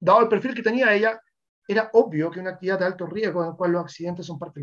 Dado 0.00 0.20
el 0.22 0.28
perfil 0.28 0.54
que 0.54 0.62
tenía 0.62 0.94
ella, 0.94 1.20
era 1.66 1.90
obvio 1.92 2.30
que 2.30 2.40
una 2.40 2.50
actividad 2.50 2.78
de 2.78 2.86
alto 2.86 3.06
riesgo 3.06 3.42
en 3.42 3.50
la 3.50 3.56
cual 3.56 3.72
los 3.72 3.84
accidentes 3.84 4.26
son 4.26 4.38
parte 4.38 4.60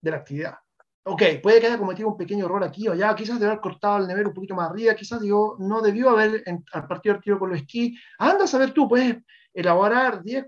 de 0.00 0.10
la 0.10 0.18
actividad. 0.18 0.56
ok, 1.04 1.22
puede 1.42 1.60
que 1.60 1.66
haya 1.66 1.78
cometido 1.78 2.08
un 2.08 2.16
pequeño 2.16 2.46
error 2.46 2.62
aquí 2.64 2.88
o 2.88 2.92
allá, 2.92 3.14
quizás 3.14 3.38
debe 3.38 3.52
haber 3.52 3.60
cortado 3.60 3.98
el 3.98 4.08
nivel 4.08 4.26
un 4.26 4.34
poquito 4.34 4.54
más 4.54 4.70
arriba, 4.70 4.94
quizás 4.94 5.20
digo, 5.20 5.56
no 5.58 5.80
debió 5.80 6.10
haber 6.10 6.42
partido 6.88 7.14
el 7.14 7.20
tiro 7.20 7.38
con 7.38 7.50
los 7.50 7.60
esquí. 7.60 7.96
Anda 8.18 8.44
a 8.44 8.48
saber 8.48 8.72
tú, 8.72 8.88
puedes 8.88 9.16
elaborar 9.54 10.22
10, 10.22 10.46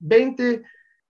20 0.00 0.62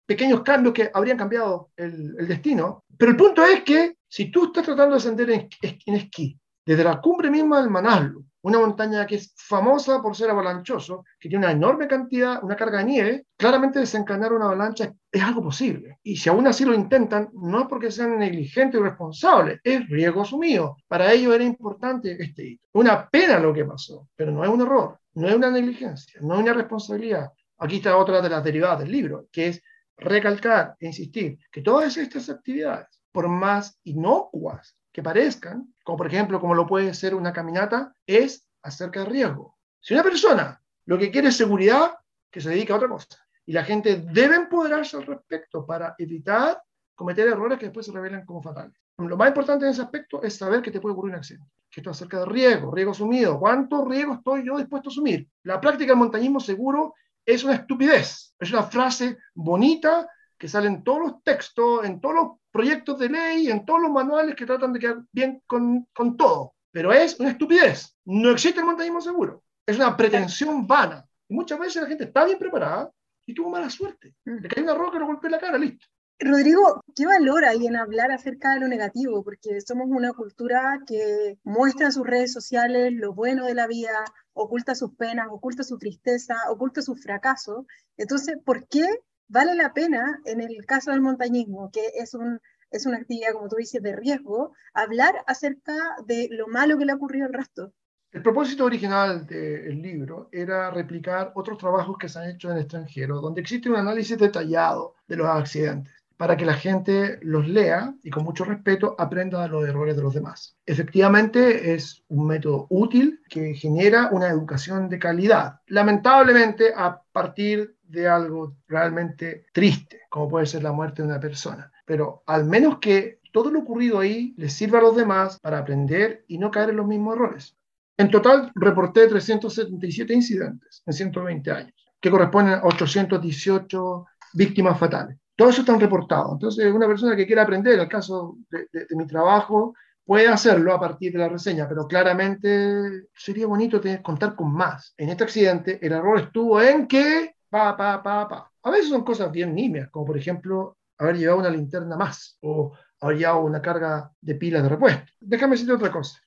pequeños 0.07 0.43
cambios 0.43 0.75
que 0.75 0.91
habrían 0.93 1.17
cambiado 1.17 1.71
el, 1.77 2.29
destino. 2.29 2.85
Pero 2.99 3.13
el 3.13 3.17
punto 3.17 3.45
es 3.45 3.63
que 3.63 3.97
si 4.07 4.31
tú 4.31 4.47
estás 4.47 4.65
tratando 4.65 4.95
de 4.95 4.99
ascender 4.99 5.31
en, 5.31 5.49
en 5.87 5.95
esquí, 5.95 6.39
desde 6.65 6.85
la 6.85 7.01
cumbre 7.01 7.31
misma 7.31 7.61
del 7.61 7.71
Manaslu, 7.71 8.25
una 8.43 8.59
montaña 8.59 9.07
que 9.07 9.17
es 9.17 9.33
famosa 9.37 10.03
por 10.03 10.17
ser 10.17 10.31
avalanchoso, 10.31 11.05
que 11.19 11.29
tiene 11.29 11.47
una 11.47 11.53
enorme 11.53 11.87
cantidad, 11.87 12.43
una 12.43 12.57
carga 12.57 12.79
de 12.79 12.85
nieve, 12.85 13.27
claramente 13.37 13.79
desencadenar 13.79 14.33
una 14.33 14.47
avalancha 14.47 14.93
es 15.11 15.23
algo 15.23 15.43
posible. 15.43 15.99
Y 16.03 16.17
si 16.17 16.29
aún 16.29 16.47
así 16.47 16.65
lo 16.65 16.75
intentan, 16.75 17.31
no 17.33 17.63
es 17.63 17.67
porque 17.69 17.91
sean 17.91 18.19
negligentes 18.19 18.81
o 18.81 18.85
responsables, 18.85 19.61
es 19.63 19.89
riesgo 19.89 20.23
asumido. 20.23 20.77
Para 20.89 21.13
ello 21.13 21.33
era 21.35 21.45
importante 21.45 22.17
este 22.19 22.47
hito. 22.47 22.67
Una 22.73 23.09
pena 23.09 23.39
lo 23.39 23.53
que 23.53 23.65
pasó, 23.65 24.09
pero 24.17 24.33
no 24.33 24.43
es 24.43 24.51
un 24.51 24.63
error, 24.63 24.99
no 25.15 25.29
es 25.29 25.35
una 25.35 25.51
negligencia, 25.51 26.21
no 26.23 26.35
es 26.35 26.41
una 26.41 26.55
responsabilidad. 26.55 27.31
Aquí 27.59 27.77
está 27.77 27.97
otra 27.97 28.21
de 28.21 28.29
las 28.29 28.43
derivadas 28.43 28.81
del 28.81 28.91
libro, 28.91 29.29
que 29.31 29.49
es 29.49 29.63
recalcar 29.97 30.75
e 30.81 30.87
insistir 30.87 31.39
que 31.51 31.63
todas 31.63 31.97
estas 31.97 32.29
actividades, 32.29 32.89
por 33.13 33.29
más 33.29 33.79
inocuas 33.85 34.77
que 34.93 35.03
parezcan, 35.03 35.75
como 35.83 35.99
por 35.99 36.07
ejemplo, 36.07 36.41
como 36.41 36.55
lo 36.55 36.67
puede 36.67 36.95
ser 36.95 37.15
una 37.15 37.33
caminata, 37.33 37.95
es 38.07 38.47
acerca 38.63 39.01
de 39.01 39.07
riesgo. 39.07 39.57
Si 39.81 39.95
una 39.95 40.03
persona 40.03 40.63
lo 40.85 40.99
que 40.99 41.11
quiere 41.11 41.29
es 41.29 41.37
seguridad, 41.37 41.95
que 42.31 42.41
se 42.41 42.51
dedique 42.51 42.73
a 42.73 42.77
otra 42.77 42.89
cosa. 42.89 43.19
Y 43.47 43.53
la 43.53 43.65
gente 43.65 44.05
debe 44.13 44.37
empoderarse 44.37 44.97
al 44.97 45.07
respecto 45.07 45.67
para 45.67 45.95
evitar 45.99 46.63
cometer 46.95 47.27
errores 47.29 47.59
que 47.59 47.67
después 47.67 47.87
se 47.87 47.93
revelan 47.93 48.25
como 48.25 48.43
fatales. 48.43 48.75
Lo 48.99 49.17
más 49.17 49.29
importante 49.29 49.65
en 49.65 49.73
ese 49.73 49.83
aspecto 49.83 50.23
es 50.23 50.37
saber 50.37 50.63
que 50.63 50.71
te 50.71 50.81
puede 50.81 50.93
ocurrir 50.93 51.15
un 51.15 51.19
accidente. 51.19 51.51
Que 51.71 51.81
esto 51.81 51.91
acerca 51.91 52.21
de 52.21 52.27
riesgo, 52.27 52.71
riesgo 52.71 52.93
asumido. 52.93 53.39
¿Cuánto 53.39 53.85
riesgo 53.85 54.15
estoy 54.15 54.47
yo 54.47 54.59
dispuesto 54.59 54.91
a 54.91 54.93
asumir? 54.93 55.29
La 55.43 55.61
práctica 55.61 55.93
del 55.93 55.99
montañismo 55.99 56.39
seguro 56.39 56.95
es 57.25 57.43
una 57.43 57.55
estupidez. 57.55 58.35
Es 58.39 58.53
una 58.53 58.65
frase 58.65 59.19
bonita 59.35 60.09
que 60.43 60.49
sale 60.49 60.67
en 60.67 60.83
todos 60.83 60.99
los 60.99 61.23
textos, 61.23 61.85
en 61.85 62.01
todos 62.01 62.17
los 62.17 62.29
proyectos 62.51 62.99
de 62.99 63.09
ley, 63.09 63.49
en 63.49 63.65
todos 63.65 63.81
los 63.81 63.93
manuales 63.93 64.35
que 64.35 64.45
tratan 64.45 64.73
de 64.73 64.81
quedar 64.81 65.05
bien 65.13 65.41
con, 65.47 65.87
con 65.95 66.17
todo. 66.17 66.57
Pero 66.73 66.93
es 66.93 67.21
una 67.21 67.31
estupidez. 67.31 67.97
No 68.05 68.33
existe 68.33 68.59
el 68.59 68.67
montañismo 68.67 69.01
seguro. 69.01 69.45
Es 69.65 69.77
una 69.77 69.97
pretensión 69.97 70.67
vana. 70.67 71.07
Y 71.29 71.35
muchas 71.37 71.61
veces 71.61 71.83
la 71.83 71.89
gente 71.89 72.03
está 72.03 72.25
bien 72.25 72.41
preparada 72.41 72.91
y 73.25 73.33
tuvo 73.33 73.51
mala 73.51 73.71
suerte. 73.71 74.17
Mm. 74.25 74.39
Le 74.39 74.49
cae 74.49 74.65
una 74.65 74.75
roca 74.75 74.97
y 74.97 74.99
le 74.99 75.07
golpea 75.07 75.31
la 75.31 75.39
cara, 75.39 75.57
listo. 75.57 75.87
Rodrigo, 76.19 76.81
¿qué 76.97 77.07
valor 77.07 77.45
hay 77.45 77.65
en 77.69 77.77
hablar 77.77 78.11
acerca 78.11 78.55
de 78.55 78.59
lo 78.59 78.67
negativo? 78.67 79.23
Porque 79.23 79.61
somos 79.61 79.87
una 79.91 80.13
cultura 80.13 80.81
que 80.89 81.39
muestra 81.45 81.87
en 81.87 81.93
sus 81.93 82.05
redes 82.05 82.33
sociales 82.33 82.93
lo 82.93 83.15
bueno 83.15 83.47
de 83.47 83.55
la 83.55 83.69
vida, 83.69 84.05
oculta 84.33 84.75
sus 84.75 84.93
penas, 84.97 85.29
oculta 85.31 85.63
su 85.63 85.79
tristeza, 85.79 86.35
oculta 86.51 86.83
su 86.83 86.97
fracaso. 86.97 87.65
Entonces, 87.97 88.39
¿por 88.45 88.67
qué 88.67 88.89
vale 89.33 89.55
la 89.55 89.73
pena, 89.73 90.21
en 90.27 90.41
el 90.41 90.65
caso 90.67 90.91
del 90.91 91.01
montañismo, 91.01 91.71
que 91.73 91.81
es, 91.97 92.13
un, 92.13 92.39
es 92.71 92.85
una 92.85 92.99
actividad, 92.99 93.33
como 93.33 93.49
tú 93.49 93.57
dices, 93.57 93.83
de 93.83 93.97
riesgo, 93.97 94.53
hablar 94.75 95.15
acerca 95.27 95.75
de 96.07 96.29
lo 96.31 96.47
malo 96.49 96.77
que 96.77 96.85
le 96.85 96.93
ha 96.93 96.97
ocurrido 96.97 97.27
al 97.27 97.33
resto. 97.33 97.73
El 98.13 98.23
propósito 98.23 98.67
original 98.67 99.27
del 99.27 99.81
libro 99.81 100.29
era 100.31 100.71
replicar 100.71 101.33
otros 101.35 101.57
trabajos 101.57 101.97
que 101.99 102.11
se 102.11 102.19
han 102.19 102.29
hecho 102.29 102.51
en 102.51 102.57
el 102.57 102.63
extranjero, 102.65 103.23
donde 103.23 103.41
existe 103.41 103.71
un 103.71 103.77
análisis 103.77 104.19
detallado 104.19 104.97
de 105.09 105.17
los 105.17 105.27
accidentes, 105.27 105.95
para 106.19 106.37
que 106.37 106.45
la 106.45 106.53
gente 106.53 107.19
los 107.23 107.49
lea 107.49 107.95
y 108.03 108.11
con 108.11 108.25
mucho 108.25 108.45
respeto 108.45 108.95
aprenda 108.99 109.43
de 109.43 109.49
los 109.49 109.67
errores 109.67 109.97
de 109.97 110.03
los 110.03 110.13
demás. 110.13 110.59
Efectivamente, 110.67 111.73
es 111.73 112.05
un 112.09 112.27
método 112.27 112.67
útil 112.69 113.23
que 113.31 113.55
genera 113.55 114.11
una 114.13 114.29
educación 114.29 114.91
de 114.91 114.99
calidad. 114.99 115.61
Lamentablemente, 115.69 116.75
a 116.77 117.01
partir 117.13 117.77
de 117.93 118.09
algo 118.09 118.57
realmente 118.67 119.47
triste, 119.53 120.01
como 120.09 120.29
puede 120.29 120.47
ser 120.47 120.63
la 120.63 120.73
muerte 120.73 121.03
de 121.03 121.09
una 121.09 121.21
persona. 121.21 121.71
Pero 121.85 122.23
al 122.27 122.47
menos 122.47 122.79
que 122.79 123.21
todo 123.33 123.51
lo 123.51 123.61
ocurrido 123.61 124.01
ahí 124.01 124.35
les 124.37 124.53
sirva 124.53 124.79
a 124.79 124.83
los 124.83 124.97
demás 124.97 125.39
para 125.41 125.59
aprender 125.59 126.25
y 126.27 126.39
no 126.39 126.51
caer 126.51 126.71
en 126.71 126.77
los 126.77 126.87
mismos 126.87 127.15
errores. 127.17 127.57
En 127.97 128.11
total, 128.11 128.51
reporté 128.55 129.07
377 129.07 130.13
incidentes 130.13 130.83
en 130.87 130.93
120 130.93 131.51
años, 131.51 131.75
que 132.01 132.11
corresponden 132.11 132.55
a 132.55 132.65
818 132.65 134.07
víctimas 134.35 134.79
fatales. 134.79 135.19
Todo 135.37 135.51
eso 135.51 135.61
está 135.61 135.77
reportado. 135.77 136.33
Entonces, 136.33 136.73
una 136.73 136.87
persona 136.87 137.17
que 137.17 137.27
quiera 137.27 137.43
aprender, 137.43 137.75
en 137.75 137.81
el 137.81 137.89
caso 137.89 138.37
de, 138.51 138.67
de 138.73 138.97
mi 138.97 139.07
trabajo, 139.07 139.75
puede 140.05 140.29
hacerlo 140.29 140.75
a 140.75 140.81
partir 140.81 141.13
de 141.13 141.19
la 141.19 141.29
reseña, 141.29 141.69
pero 141.69 141.87
claramente 141.87 143.09
sería 143.15 143.47
bonito 143.47 143.81
tener, 143.81 144.03
contar 144.03 144.35
con 144.35 144.53
más. 144.53 144.95
En 144.97 145.09
este 145.09 145.25
accidente, 145.25 145.79
el 145.85 145.93
error 145.93 146.19
estuvo 146.21 146.61
en 146.61 146.87
que 146.87 147.35
pa, 147.53 147.77
pa, 147.77 148.03
pa, 148.03 148.27
pa. 148.29 148.51
A 148.63 148.71
veces 148.71 148.89
son 148.89 149.05
cosas 149.05 149.31
bien 149.31 149.55
nimias, 149.55 149.91
como 149.91 150.07
por 150.07 150.17
ejemplo 150.17 150.79
haber 150.97 151.19
llevado 151.19 151.41
una 151.41 151.51
linterna 151.51 151.97
más 151.99 152.39
o 152.41 152.73
haber 153.01 153.19
llevado 153.19 153.41
una 153.43 153.61
carga 153.61 154.11
de 154.21 154.35
pilas 154.37 154.63
de 154.63 154.71
repuesto. 154.71 155.13
Déjame 155.21 155.53
decirte 155.53 155.75
otra 155.75 155.93
cosa. 155.93 156.19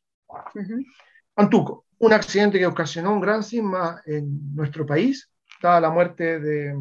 Antuco, 1.35 1.85
un 1.97 2.13
accidente 2.13 2.59
que 2.59 2.67
ocasionó 2.67 3.11
un 3.11 3.21
gran 3.21 3.41
sisma 3.41 4.01
en 4.05 4.53
nuestro 4.55 4.85
país, 4.85 5.31
dada 5.61 5.81
la 5.81 5.89
muerte 5.89 6.39
de 6.39 6.75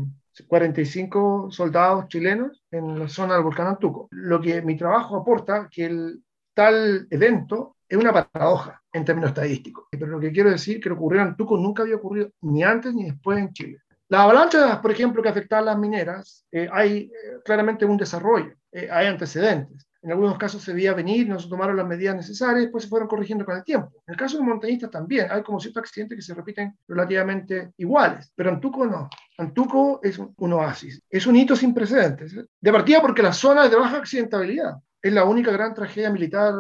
45 0.47 1.49
soldados 1.51 2.09
chilenos 2.09 2.63
en 2.71 2.99
la 2.99 3.09
zona 3.09 3.35
del 3.35 3.45
volcán 3.45 3.69
Antuco. 3.69 4.09
Lo 4.11 4.43
que 4.43 4.61
mi 4.61 4.77
trabajo 4.77 5.17
aporta, 5.17 5.69
que 5.71 5.87
el 5.87 6.23
tal 6.53 7.07
evento 7.11 7.77
es 7.89 7.97
una 7.97 8.13
paradoja 8.13 8.83
en 8.93 9.05
términos 9.07 9.31
estadísticos. 9.31 9.87
Pero 9.91 10.07
lo 10.07 10.21
que 10.21 10.33
quiero 10.33 10.51
decir 10.51 10.81
que 10.81 10.91
lo 10.91 10.97
ocurrió 10.97 11.23
en 11.23 11.29
Antuco 11.29 11.57
nunca 11.57 11.83
había 11.83 11.97
ocurrido 11.97 12.31
ni 12.43 12.63
antes 12.63 12.93
ni 12.93 13.05
después 13.05 13.39
en 13.39 13.53
Chile. 13.55 13.79
Las 14.15 14.23
avalanchas, 14.23 14.79
por 14.79 14.93
ejemplo, 14.93 15.21
que 15.21 15.29
afectan 15.29 15.59
a 15.59 15.73
las 15.73 15.77
mineras, 15.77 16.47
eh, 16.53 16.69
hay 16.73 17.11
eh, 17.13 17.41
claramente 17.45 17.85
un 17.85 17.97
desarrollo, 17.97 18.55
eh, 18.71 18.89
hay 18.89 19.09
antecedentes. 19.09 19.89
En 20.03 20.13
algunos 20.13 20.39
casos 20.39 20.63
se 20.63 20.73
veía 20.73 20.95
venir, 20.95 21.29
no 21.29 21.41
se 21.41 21.49
tomaron 21.49 21.77
las 21.77 21.85
medidas 21.85 22.15
necesarias, 22.15 22.61
después 22.61 22.85
se 22.85 22.91
fueron 22.91 23.09
corrigiendo 23.09 23.45
con 23.45 23.57
el 23.57 23.65
tiempo. 23.65 23.91
En 24.07 24.13
el 24.13 24.17
caso 24.17 24.37
de 24.37 24.45
los 24.45 24.49
montañistas 24.51 24.89
también, 24.93 25.27
hay 25.33 25.43
como 25.43 25.59
ciertos 25.59 25.81
accidentes 25.81 26.17
que 26.17 26.23
se 26.23 26.33
repiten 26.33 26.79
relativamente 26.87 27.73
iguales, 27.77 28.31
pero 28.37 28.51
Antuco 28.51 28.87
no. 28.87 29.11
Antuco 29.37 29.99
es 30.01 30.17
un, 30.17 30.53
oasis, 30.53 31.03
es 31.11 31.27
un 31.27 31.35
hito 31.35 31.57
sin 31.57 31.75
precedentes. 31.75 32.37
De 32.61 32.73
partida 32.73 33.01
porque 33.01 33.21
la 33.21 33.33
zona 33.33 33.65
es 33.65 33.73
de 33.73 33.79
baja 33.79 33.97
accidentabilidad 33.97 34.77
es 35.03 35.13
la 35.13 35.25
única 35.25 35.51
gran 35.51 35.75
tragedia 35.75 36.09
militar 36.09 36.55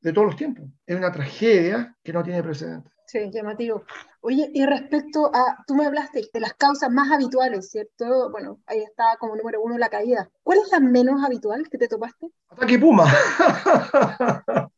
de 0.00 0.12
todos 0.12 0.26
los 0.26 0.36
tiempos. 0.36 0.66
Es 0.84 0.96
una 0.98 1.12
tragedia 1.12 1.96
que 2.02 2.12
no 2.12 2.22
tiene 2.24 2.42
precedentes. 2.42 2.92
Sí, 3.06 3.30
llamativo. 3.30 3.84
Oye, 4.20 4.50
y 4.52 4.66
respecto 4.66 5.30
a, 5.32 5.62
tú 5.66 5.76
me 5.76 5.86
hablaste 5.86 6.28
de 6.32 6.40
las 6.40 6.54
causas 6.54 6.90
más 6.90 7.12
habituales, 7.12 7.70
¿cierto? 7.70 8.30
Bueno, 8.32 8.58
ahí 8.66 8.82
está 8.82 9.16
como 9.20 9.36
número 9.36 9.60
uno 9.62 9.78
la 9.78 9.88
caída. 9.88 10.28
¿Cuál 10.42 10.58
es 10.58 10.72
la 10.72 10.80
menos 10.80 11.24
habitual 11.24 11.68
que 11.70 11.78
te 11.78 11.86
topaste? 11.86 12.32
Ataque 12.48 12.78
Puma. 12.78 13.06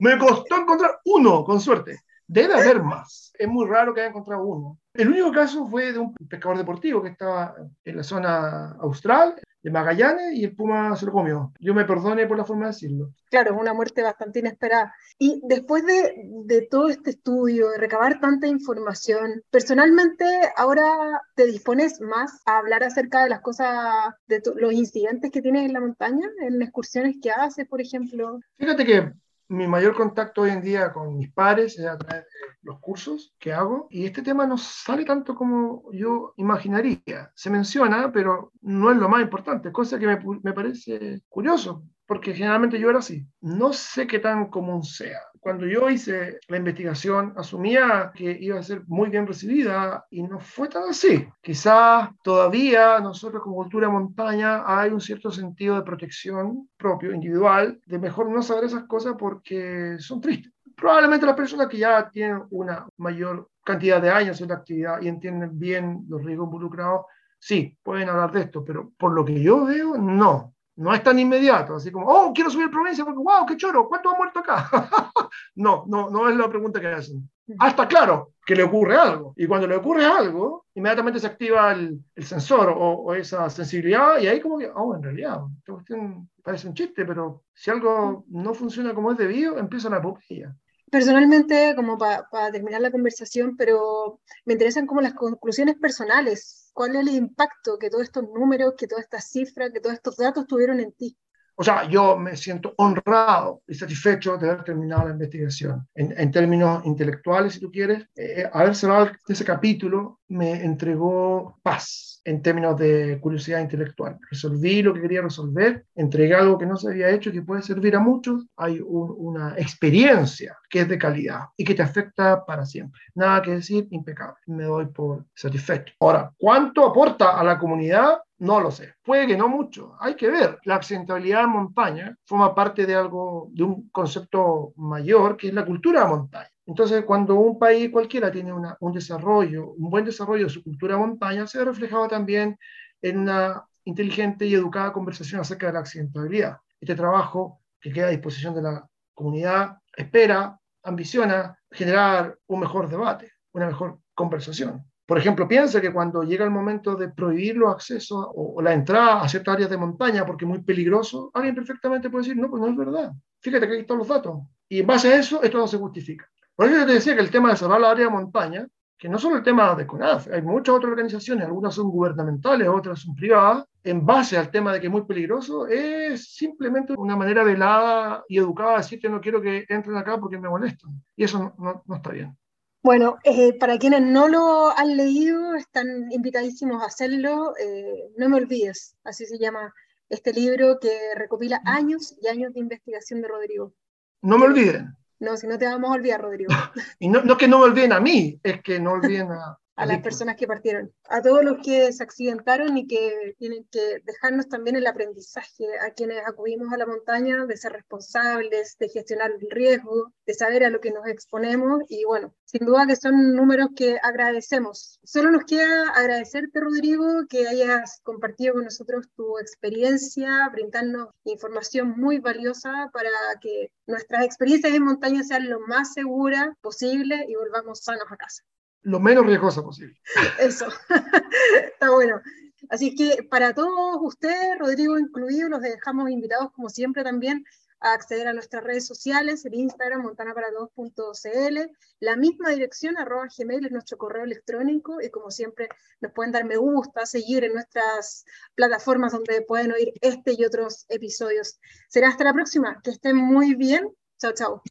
me 0.00 0.18
costó 0.18 0.56
encontrar 0.56 1.00
uno, 1.04 1.44
con 1.44 1.60
suerte. 1.60 2.00
Debe 2.26 2.54
haber 2.54 2.82
más. 2.82 3.32
Es 3.38 3.46
muy 3.46 3.66
raro 3.66 3.92
que 3.92 4.00
haya 4.00 4.08
encontrado 4.08 4.42
uno. 4.42 4.78
El 4.96 5.08
único 5.08 5.30
caso 5.30 5.66
fue 5.66 5.92
de 5.92 5.98
un 5.98 6.14
pescador 6.14 6.56
deportivo 6.56 7.02
que 7.02 7.10
estaba 7.10 7.54
en 7.84 7.96
la 7.96 8.02
zona 8.02 8.76
austral, 8.80 9.34
de 9.62 9.70
Magallanes, 9.70 10.32
y 10.34 10.44
el 10.44 10.54
puma 10.54 10.94
se 10.96 11.06
lo 11.06 11.12
comió. 11.12 11.52
Yo 11.58 11.74
me 11.74 11.84
perdone 11.84 12.26
por 12.26 12.38
la 12.38 12.44
forma 12.44 12.66
de 12.66 12.72
decirlo. 12.72 13.10
Claro, 13.30 13.54
es 13.54 13.60
una 13.60 13.74
muerte 13.74 14.00
bastante 14.00 14.38
inesperada. 14.38 14.94
Y 15.18 15.40
después 15.44 15.84
de, 15.84 16.14
de 16.44 16.62
todo 16.62 16.88
este 16.88 17.10
estudio, 17.10 17.70
de 17.70 17.78
recabar 17.78 18.20
tanta 18.20 18.46
información, 18.46 19.42
personalmente 19.50 20.24
ahora 20.56 21.20
te 21.34 21.46
dispones 21.46 22.00
más 22.00 22.40
a 22.46 22.58
hablar 22.58 22.84
acerca 22.84 23.24
de 23.24 23.30
las 23.30 23.40
cosas, 23.40 24.14
de 24.28 24.40
los 24.54 24.72
incidentes 24.72 25.32
que 25.32 25.42
tienes 25.42 25.66
en 25.66 25.72
la 25.72 25.80
montaña, 25.80 26.28
en 26.42 26.62
excursiones 26.62 27.16
que 27.20 27.32
haces, 27.32 27.66
por 27.66 27.80
ejemplo. 27.80 28.38
Fíjate 28.58 28.84
que 28.84 29.12
mi 29.48 29.66
mayor 29.66 29.94
contacto 29.94 30.42
hoy 30.42 30.50
en 30.50 30.62
día 30.62 30.92
con 30.92 31.16
mis 31.16 31.32
pares 31.32 31.78
es 31.78 31.86
a 31.86 31.96
través 31.96 32.24
de 32.24 32.30
los 32.62 32.80
cursos 32.80 33.34
que 33.38 33.52
hago 33.52 33.86
y 33.90 34.04
este 34.04 34.22
tema 34.22 34.46
no 34.46 34.58
sale 34.58 35.04
tanto 35.04 35.34
como 35.34 35.84
yo 35.92 36.32
imaginaría. 36.36 37.30
Se 37.34 37.50
menciona, 37.50 38.10
pero 38.12 38.52
no 38.62 38.90
es 38.90 38.96
lo 38.96 39.08
más 39.08 39.22
importante, 39.22 39.72
cosa 39.72 39.98
que 39.98 40.06
me, 40.06 40.18
me 40.42 40.52
parece 40.52 41.22
curioso, 41.28 41.84
porque 42.06 42.34
generalmente 42.34 42.78
yo 42.78 42.90
era 42.90 43.00
así. 43.00 43.26
No 43.40 43.72
sé 43.72 44.06
qué 44.06 44.18
tan 44.18 44.46
común 44.50 44.82
sea. 44.82 45.20
Cuando 45.46 45.64
yo 45.64 45.88
hice 45.88 46.40
la 46.48 46.56
investigación, 46.56 47.32
asumía 47.36 48.10
que 48.12 48.36
iba 48.40 48.58
a 48.58 48.64
ser 48.64 48.82
muy 48.88 49.10
bien 49.10 49.28
recibida 49.28 50.04
y 50.10 50.24
no 50.24 50.40
fue 50.40 50.66
tan 50.66 50.82
así. 50.90 51.24
Quizás 51.40 52.10
todavía 52.24 52.98
nosotros 52.98 53.44
como 53.44 53.54
cultura 53.54 53.88
montaña 53.88 54.64
hay 54.66 54.90
un 54.90 55.00
cierto 55.00 55.30
sentido 55.30 55.76
de 55.76 55.82
protección 55.82 56.68
propio, 56.76 57.12
individual, 57.12 57.80
de 57.86 57.96
mejor 57.96 58.28
no 58.28 58.42
saber 58.42 58.64
esas 58.64 58.86
cosas 58.86 59.14
porque 59.16 59.94
son 60.00 60.20
tristes. 60.20 60.52
Probablemente 60.76 61.26
las 61.26 61.36
personas 61.36 61.68
que 61.68 61.78
ya 61.78 62.10
tienen 62.10 62.42
una 62.50 62.84
mayor 62.96 63.48
cantidad 63.64 64.02
de 64.02 64.10
años 64.10 64.40
en 64.40 64.48
la 64.48 64.56
actividad 64.56 65.00
y 65.00 65.06
entienden 65.06 65.56
bien 65.56 66.06
los 66.08 66.24
riesgos 66.24 66.46
involucrados, 66.46 67.02
sí, 67.38 67.78
pueden 67.84 68.08
hablar 68.08 68.32
de 68.32 68.40
esto, 68.40 68.64
pero 68.64 68.90
por 68.98 69.12
lo 69.12 69.24
que 69.24 69.40
yo 69.40 69.64
veo, 69.64 69.96
no 69.96 70.55
No 70.76 70.94
es 70.94 71.02
tan 71.02 71.18
inmediato, 71.18 71.76
así 71.76 71.90
como, 71.90 72.06
oh, 72.06 72.32
quiero 72.34 72.50
subir 72.50 72.70
provincia 72.70 73.04
porque, 73.04 73.18
wow, 73.18 73.46
qué 73.46 73.56
choro, 73.56 73.88
¿cuánto 73.88 74.10
ha 74.10 74.16
muerto 74.16 74.40
acá? 74.40 74.68
no, 75.54 75.84
no, 75.88 76.10
no 76.10 76.28
es 76.28 76.36
la 76.36 76.48
pregunta 76.48 76.80
que 76.80 76.88
hacen. 76.88 77.28
Hasta 77.58 77.86
claro 77.86 78.32
que 78.44 78.54
le 78.54 78.64
ocurre 78.64 78.96
algo. 78.96 79.32
Y 79.36 79.46
cuando 79.46 79.66
le 79.66 79.76
ocurre 79.76 80.04
algo, 80.04 80.66
inmediatamente 80.74 81.20
se 81.20 81.28
activa 81.28 81.72
el, 81.72 81.98
el 82.14 82.24
sensor 82.24 82.74
o, 82.76 83.14
esa 83.14 83.48
sensibilidad 83.48 84.18
y 84.20 84.26
ahí 84.26 84.40
como 84.40 84.58
que, 84.58 84.70
oh, 84.74 84.94
en 84.94 85.02
realidad, 85.02 85.40
esta 85.58 85.72
cuestión 85.72 86.28
parece 86.42 86.68
un 86.68 86.74
chiste, 86.74 87.04
pero 87.04 87.44
si 87.54 87.70
algo 87.70 88.24
no 88.28 88.52
funciona 88.54 88.94
como 88.94 89.12
es 89.12 89.18
debido, 89.18 89.58
empieza 89.58 89.88
la 89.88 89.98
epopeya. 89.98 90.54
Personalmente, 90.90 91.74
como 91.74 91.98
para 91.98 92.52
terminar 92.52 92.80
la 92.80 92.90
conversación, 92.90 93.56
pero 93.56 94.20
me 94.44 94.52
interesan 94.54 94.86
como 94.86 95.00
las 95.00 95.14
conclusiones 95.14 95.76
personales. 95.76 96.70
¿Cuál 96.72 96.96
es 96.96 97.02
el 97.02 97.08
impacto 97.08 97.78
que 97.78 97.90
todos 97.90 98.04
estos 98.04 98.24
números, 98.24 98.74
que 98.76 98.86
todas 98.86 99.04
estas 99.04 99.30
cifras, 99.30 99.70
que 99.72 99.80
todos 99.80 99.94
estos 99.94 100.16
datos 100.16 100.46
tuvieron 100.46 100.78
en 100.80 100.92
ti? 100.92 101.16
O 101.58 101.64
sea, 101.64 101.88
yo 101.88 102.18
me 102.18 102.36
siento 102.36 102.74
honrado 102.76 103.62
y 103.66 103.74
satisfecho 103.74 104.36
de 104.36 104.50
haber 104.50 104.62
terminado 104.62 105.06
la 105.06 105.14
investigación. 105.14 105.88
En, 105.94 106.12
en 106.18 106.30
términos 106.30 106.84
intelectuales, 106.84 107.54
si 107.54 107.60
tú 107.60 107.70
quieres, 107.70 108.06
eh, 108.14 108.44
haber 108.52 108.76
cerrado 108.76 109.10
ese 109.26 109.44
capítulo 109.44 110.20
me 110.28 110.64
entregó 110.64 111.58
paz 111.62 112.20
en 112.24 112.42
términos 112.42 112.76
de 112.76 113.18
curiosidad 113.20 113.60
intelectual. 113.60 114.18
Resolví 114.28 114.82
lo 114.82 114.92
que 114.92 115.00
quería 115.00 115.22
resolver, 115.22 115.86
entregué 115.94 116.34
algo 116.34 116.58
que 116.58 116.66
no 116.66 116.76
se 116.76 116.88
había 116.88 117.10
hecho 117.10 117.30
y 117.30 117.34
que 117.34 117.42
puede 117.42 117.62
servir 117.62 117.94
a 117.94 118.00
muchos. 118.00 118.46
Hay 118.56 118.80
una 118.84 119.54
experiencia 119.56 120.56
que 120.68 120.80
es 120.80 120.88
de 120.88 120.98
calidad 120.98 121.44
y 121.56 121.64
que 121.64 121.74
te 121.74 121.82
afecta 121.82 122.44
para 122.44 122.66
siempre. 122.66 123.00
Nada 123.14 123.42
que 123.42 123.52
decir, 123.52 123.86
impecable. 123.90 124.36
Me 124.46 124.64
doy 124.64 124.86
por 124.86 125.24
satisfecho. 125.34 125.94
Ahora, 126.00 126.32
¿cuánto 126.36 126.84
aporta 126.84 127.38
a 127.38 127.44
la 127.44 127.58
comunidad? 127.58 128.18
No 128.38 128.60
lo 128.60 128.70
sé. 128.70 128.94
Puede 129.04 129.26
que 129.28 129.36
no 129.36 129.48
mucho. 129.48 129.94
Hay 130.00 130.16
que 130.16 130.28
ver. 130.28 130.58
La 130.64 130.74
accidentabilidad 130.74 131.44
en 131.44 131.50
montaña 131.50 132.16
forma 132.24 132.54
parte 132.54 132.86
de 132.86 132.94
algo, 132.94 133.48
de 133.52 133.62
un 133.62 133.88
concepto 133.90 134.72
mayor 134.76 135.36
que 135.36 135.48
es 135.48 135.54
la 135.54 135.64
cultura 135.64 136.02
de 136.02 136.08
montaña. 136.08 136.50
Entonces, 136.66 137.04
cuando 137.04 137.36
un 137.36 137.58
país 137.58 137.90
cualquiera 137.90 138.30
tiene 138.30 138.52
un 138.52 138.92
desarrollo, 138.92 139.70
un 139.70 139.88
buen 139.88 140.04
desarrollo 140.04 140.44
de 140.44 140.50
su 140.50 140.64
cultura 140.64 140.98
montaña, 140.98 141.46
se 141.46 141.58
ve 141.58 141.64
reflejado 141.64 142.08
también 142.08 142.58
en 143.00 143.18
una 143.18 143.64
inteligente 143.84 144.46
y 144.46 144.54
educada 144.54 144.92
conversación 144.92 145.40
acerca 145.40 145.68
de 145.68 145.74
la 145.74 145.78
accidentabilidad. 145.78 146.58
Este 146.80 146.96
trabajo 146.96 147.60
que 147.80 147.92
queda 147.92 148.08
a 148.08 148.10
disposición 148.10 148.54
de 148.54 148.62
la 148.62 148.86
comunidad 149.14 149.78
espera, 149.96 150.58
ambiciona 150.82 151.56
generar 151.70 152.36
un 152.46 152.60
mejor 152.60 152.88
debate, 152.88 153.32
una 153.52 153.66
mejor 153.66 154.00
conversación. 154.14 154.84
Por 155.06 155.18
ejemplo, 155.18 155.46
piensa 155.46 155.80
que 155.80 155.92
cuando 155.92 156.24
llega 156.24 156.44
el 156.44 156.50
momento 156.50 156.96
de 156.96 157.08
prohibir 157.08 157.56
los 157.56 157.72
accesos 157.72 158.26
o, 158.34 158.60
la 158.60 158.72
entrada 158.72 159.22
a 159.22 159.28
ciertas 159.28 159.54
áreas 159.54 159.70
de 159.70 159.76
montaña 159.76 160.26
porque 160.26 160.44
es 160.44 160.48
muy 160.48 160.62
peligroso, 160.62 161.30
alguien 161.32 161.54
perfectamente 161.54 162.10
puede 162.10 162.24
decir, 162.24 162.36
no, 162.36 162.50
pues 162.50 162.60
no 162.60 162.68
es 162.68 162.76
verdad. 162.76 163.12
Fíjate 163.40 163.68
que 163.68 163.72
aquí 163.74 163.80
están 163.82 163.98
los 163.98 164.08
datos. 164.08 164.42
Y 164.68 164.80
en 164.80 164.86
base 164.86 165.12
a 165.12 165.16
eso, 165.16 165.40
esto 165.44 165.58
no 165.58 165.68
se 165.68 165.78
justifica. 165.78 166.28
Por 166.56 166.66
eso 166.66 166.78
yo 166.78 166.86
te 166.86 166.94
decía 166.94 167.14
que 167.14 167.20
el 167.20 167.30
tema 167.30 167.50
de 167.50 167.56
cerrar 167.56 167.80
la 167.80 167.90
área 167.90 168.06
de 168.06 168.10
montaña, 168.10 168.66
que 168.98 169.08
no 169.08 169.18
solo 169.18 169.36
el 169.36 169.42
tema 169.42 169.74
de 169.74 169.86
CONAF, 169.86 170.28
hay 170.32 170.40
muchas 170.40 170.74
otras 170.74 170.90
organizaciones, 170.90 171.46
algunas 171.46 171.74
son 171.74 171.90
gubernamentales, 171.90 172.66
otras 172.66 173.00
son 173.00 173.14
privadas, 173.14 173.66
en 173.84 174.04
base 174.04 174.38
al 174.38 174.50
tema 174.50 174.72
de 174.72 174.80
que 174.80 174.86
es 174.86 174.92
muy 174.92 175.04
peligroso, 175.04 175.66
es 175.66 176.34
simplemente 176.34 176.94
una 176.96 177.14
manera 177.14 177.44
velada 177.44 178.24
y 178.26 178.38
educada 178.38 178.72
de 178.72 178.76
decir 178.78 178.98
que 178.98 179.10
no 179.10 179.20
quiero 179.20 179.42
que 179.42 179.66
entren 179.68 179.96
acá 179.96 180.18
porque 180.18 180.38
me 180.38 180.48
molestan. 180.48 180.90
Y 181.14 181.24
eso 181.24 181.54
no, 181.58 181.82
no 181.84 181.94
está 181.94 182.10
bien. 182.10 182.36
Bueno, 182.82 183.18
eh, 183.24 183.52
para 183.58 183.78
quienes 183.78 184.00
no 184.00 184.28
lo 184.28 184.70
han 184.70 184.96
leído, 184.96 185.54
están 185.56 186.10
invitadísimos 186.10 186.82
a 186.82 186.86
hacerlo. 186.86 187.52
Eh, 187.58 188.12
no 188.16 188.28
me 188.28 188.36
olvides, 188.36 188.96
así 189.02 189.26
se 189.26 189.38
llama 189.38 189.74
este 190.08 190.32
libro 190.32 190.78
que 190.80 190.96
recopila 191.16 191.60
mm. 191.64 191.68
años 191.68 192.16
y 192.22 192.28
años 192.28 192.54
de 192.54 192.60
investigación 192.60 193.22
de 193.22 193.28
Rodrigo. 193.28 193.74
No 194.22 194.38
me 194.38 194.46
olviden. 194.46 194.96
No, 195.18 195.36
si 195.36 195.46
no 195.46 195.58
te 195.58 195.66
vamos 195.66 195.90
a 195.90 195.94
olvidar, 195.94 196.20
Rodrigo. 196.20 196.52
y 196.98 197.08
no, 197.08 197.22
no 197.22 197.36
que 197.36 197.48
no 197.48 197.58
me 197.58 197.64
olviden 197.64 197.92
a 197.92 198.00
mí, 198.00 198.38
es 198.42 198.62
que 198.62 198.78
no 198.80 198.92
olviden 198.92 199.32
a, 199.32 199.58
a 199.76 199.84
las 199.84 200.00
personas 200.00 200.36
que 200.36 200.46
partieron, 200.46 200.92
a 201.08 201.20
todos 201.20 201.44
los 201.44 201.58
que 201.62 201.92
se 201.92 202.02
accidentaron 202.02 202.78
y 202.78 202.86
que 202.86 203.34
tienen 203.38 203.66
que 203.70 204.00
dejarnos 204.04 204.48
también 204.48 204.76
el 204.76 204.86
aprendizaje, 204.86 205.66
a 205.86 205.90
quienes 205.90 206.26
acudimos 206.26 206.72
a 206.72 206.78
la 206.78 206.86
montaña, 206.86 207.44
de 207.44 207.56
ser 207.58 207.72
responsables, 207.72 208.76
de 208.78 208.88
gestionar 208.88 209.32
el 209.32 209.50
riesgo, 209.50 210.12
de 210.26 210.32
saber 210.34 210.64
a 210.64 210.70
lo 210.70 210.80
que 210.80 210.90
nos 210.90 211.06
exponemos 211.06 211.82
y 211.90 212.04
bueno, 212.04 212.34
sin 212.46 212.64
duda 212.64 212.86
que 212.86 212.96
son 212.96 213.36
números 213.36 213.68
que 213.76 213.98
agradecemos. 214.02 214.98
Solo 215.04 215.30
nos 215.30 215.44
queda 215.44 215.90
agradecerte, 215.90 216.60
Rodrigo, 216.60 217.26
que 217.28 217.46
hayas 217.46 218.00
compartido 218.02 218.54
con 218.54 218.64
nosotros 218.64 219.06
tu 219.14 219.38
experiencia, 219.38 220.48
brindarnos 220.50 221.10
información 221.24 221.94
muy 221.98 222.18
valiosa 222.18 222.88
para 222.94 223.10
que 223.42 223.72
nuestras 223.86 224.24
experiencias 224.24 224.74
en 224.74 224.84
montaña 224.84 225.22
sean 225.22 225.50
lo 225.50 225.60
más 225.60 225.92
seguras 225.92 226.48
posible 226.62 227.26
y 227.28 227.34
volvamos 227.34 227.80
sanos 227.80 228.06
a 228.10 228.16
casa 228.16 228.42
lo 228.86 229.00
menos 229.00 229.26
riesgosa 229.26 229.62
posible. 229.62 229.98
Eso, 230.38 230.66
está 231.72 231.90
bueno. 231.90 232.20
Así 232.68 232.94
que 232.94 233.24
para 233.24 233.52
todos 233.52 233.98
ustedes, 234.00 234.58
Rodrigo 234.58 234.98
incluido, 234.98 235.48
los 235.48 235.60
dejamos 235.60 236.08
invitados 236.08 236.52
como 236.52 236.68
siempre 236.68 237.02
también 237.02 237.44
a 237.80 237.92
acceder 237.92 238.28
a 238.28 238.32
nuestras 238.32 238.64
redes 238.64 238.86
sociales, 238.86 239.44
el 239.44 239.54
Instagram 239.54 240.02
montanaparados.cl, 240.02 241.58
la 242.00 242.16
misma 242.16 242.50
dirección 242.50 242.96
arroba 242.96 243.26
gmail 243.36 243.66
es 243.66 243.72
nuestro 243.72 243.98
correo 243.98 244.24
electrónico 244.24 245.00
y 245.02 245.10
como 245.10 245.30
siempre 245.30 245.68
nos 246.00 246.12
pueden 246.12 246.32
dar 246.32 246.44
me 246.44 246.56
gusta, 246.56 247.06
seguir 247.06 247.44
en 247.44 247.54
nuestras 247.54 248.24
plataformas 248.54 249.12
donde 249.12 249.42
pueden 249.42 249.72
oír 249.72 249.92
este 250.00 250.32
y 250.38 250.44
otros 250.44 250.86
episodios. 250.88 251.58
Será 251.88 252.08
hasta 252.08 252.24
la 252.24 252.32
próxima, 252.32 252.80
que 252.82 252.92
estén 252.92 253.16
muy 253.16 253.54
bien, 253.54 253.92
chao 254.18 254.32
chao. 254.32 254.62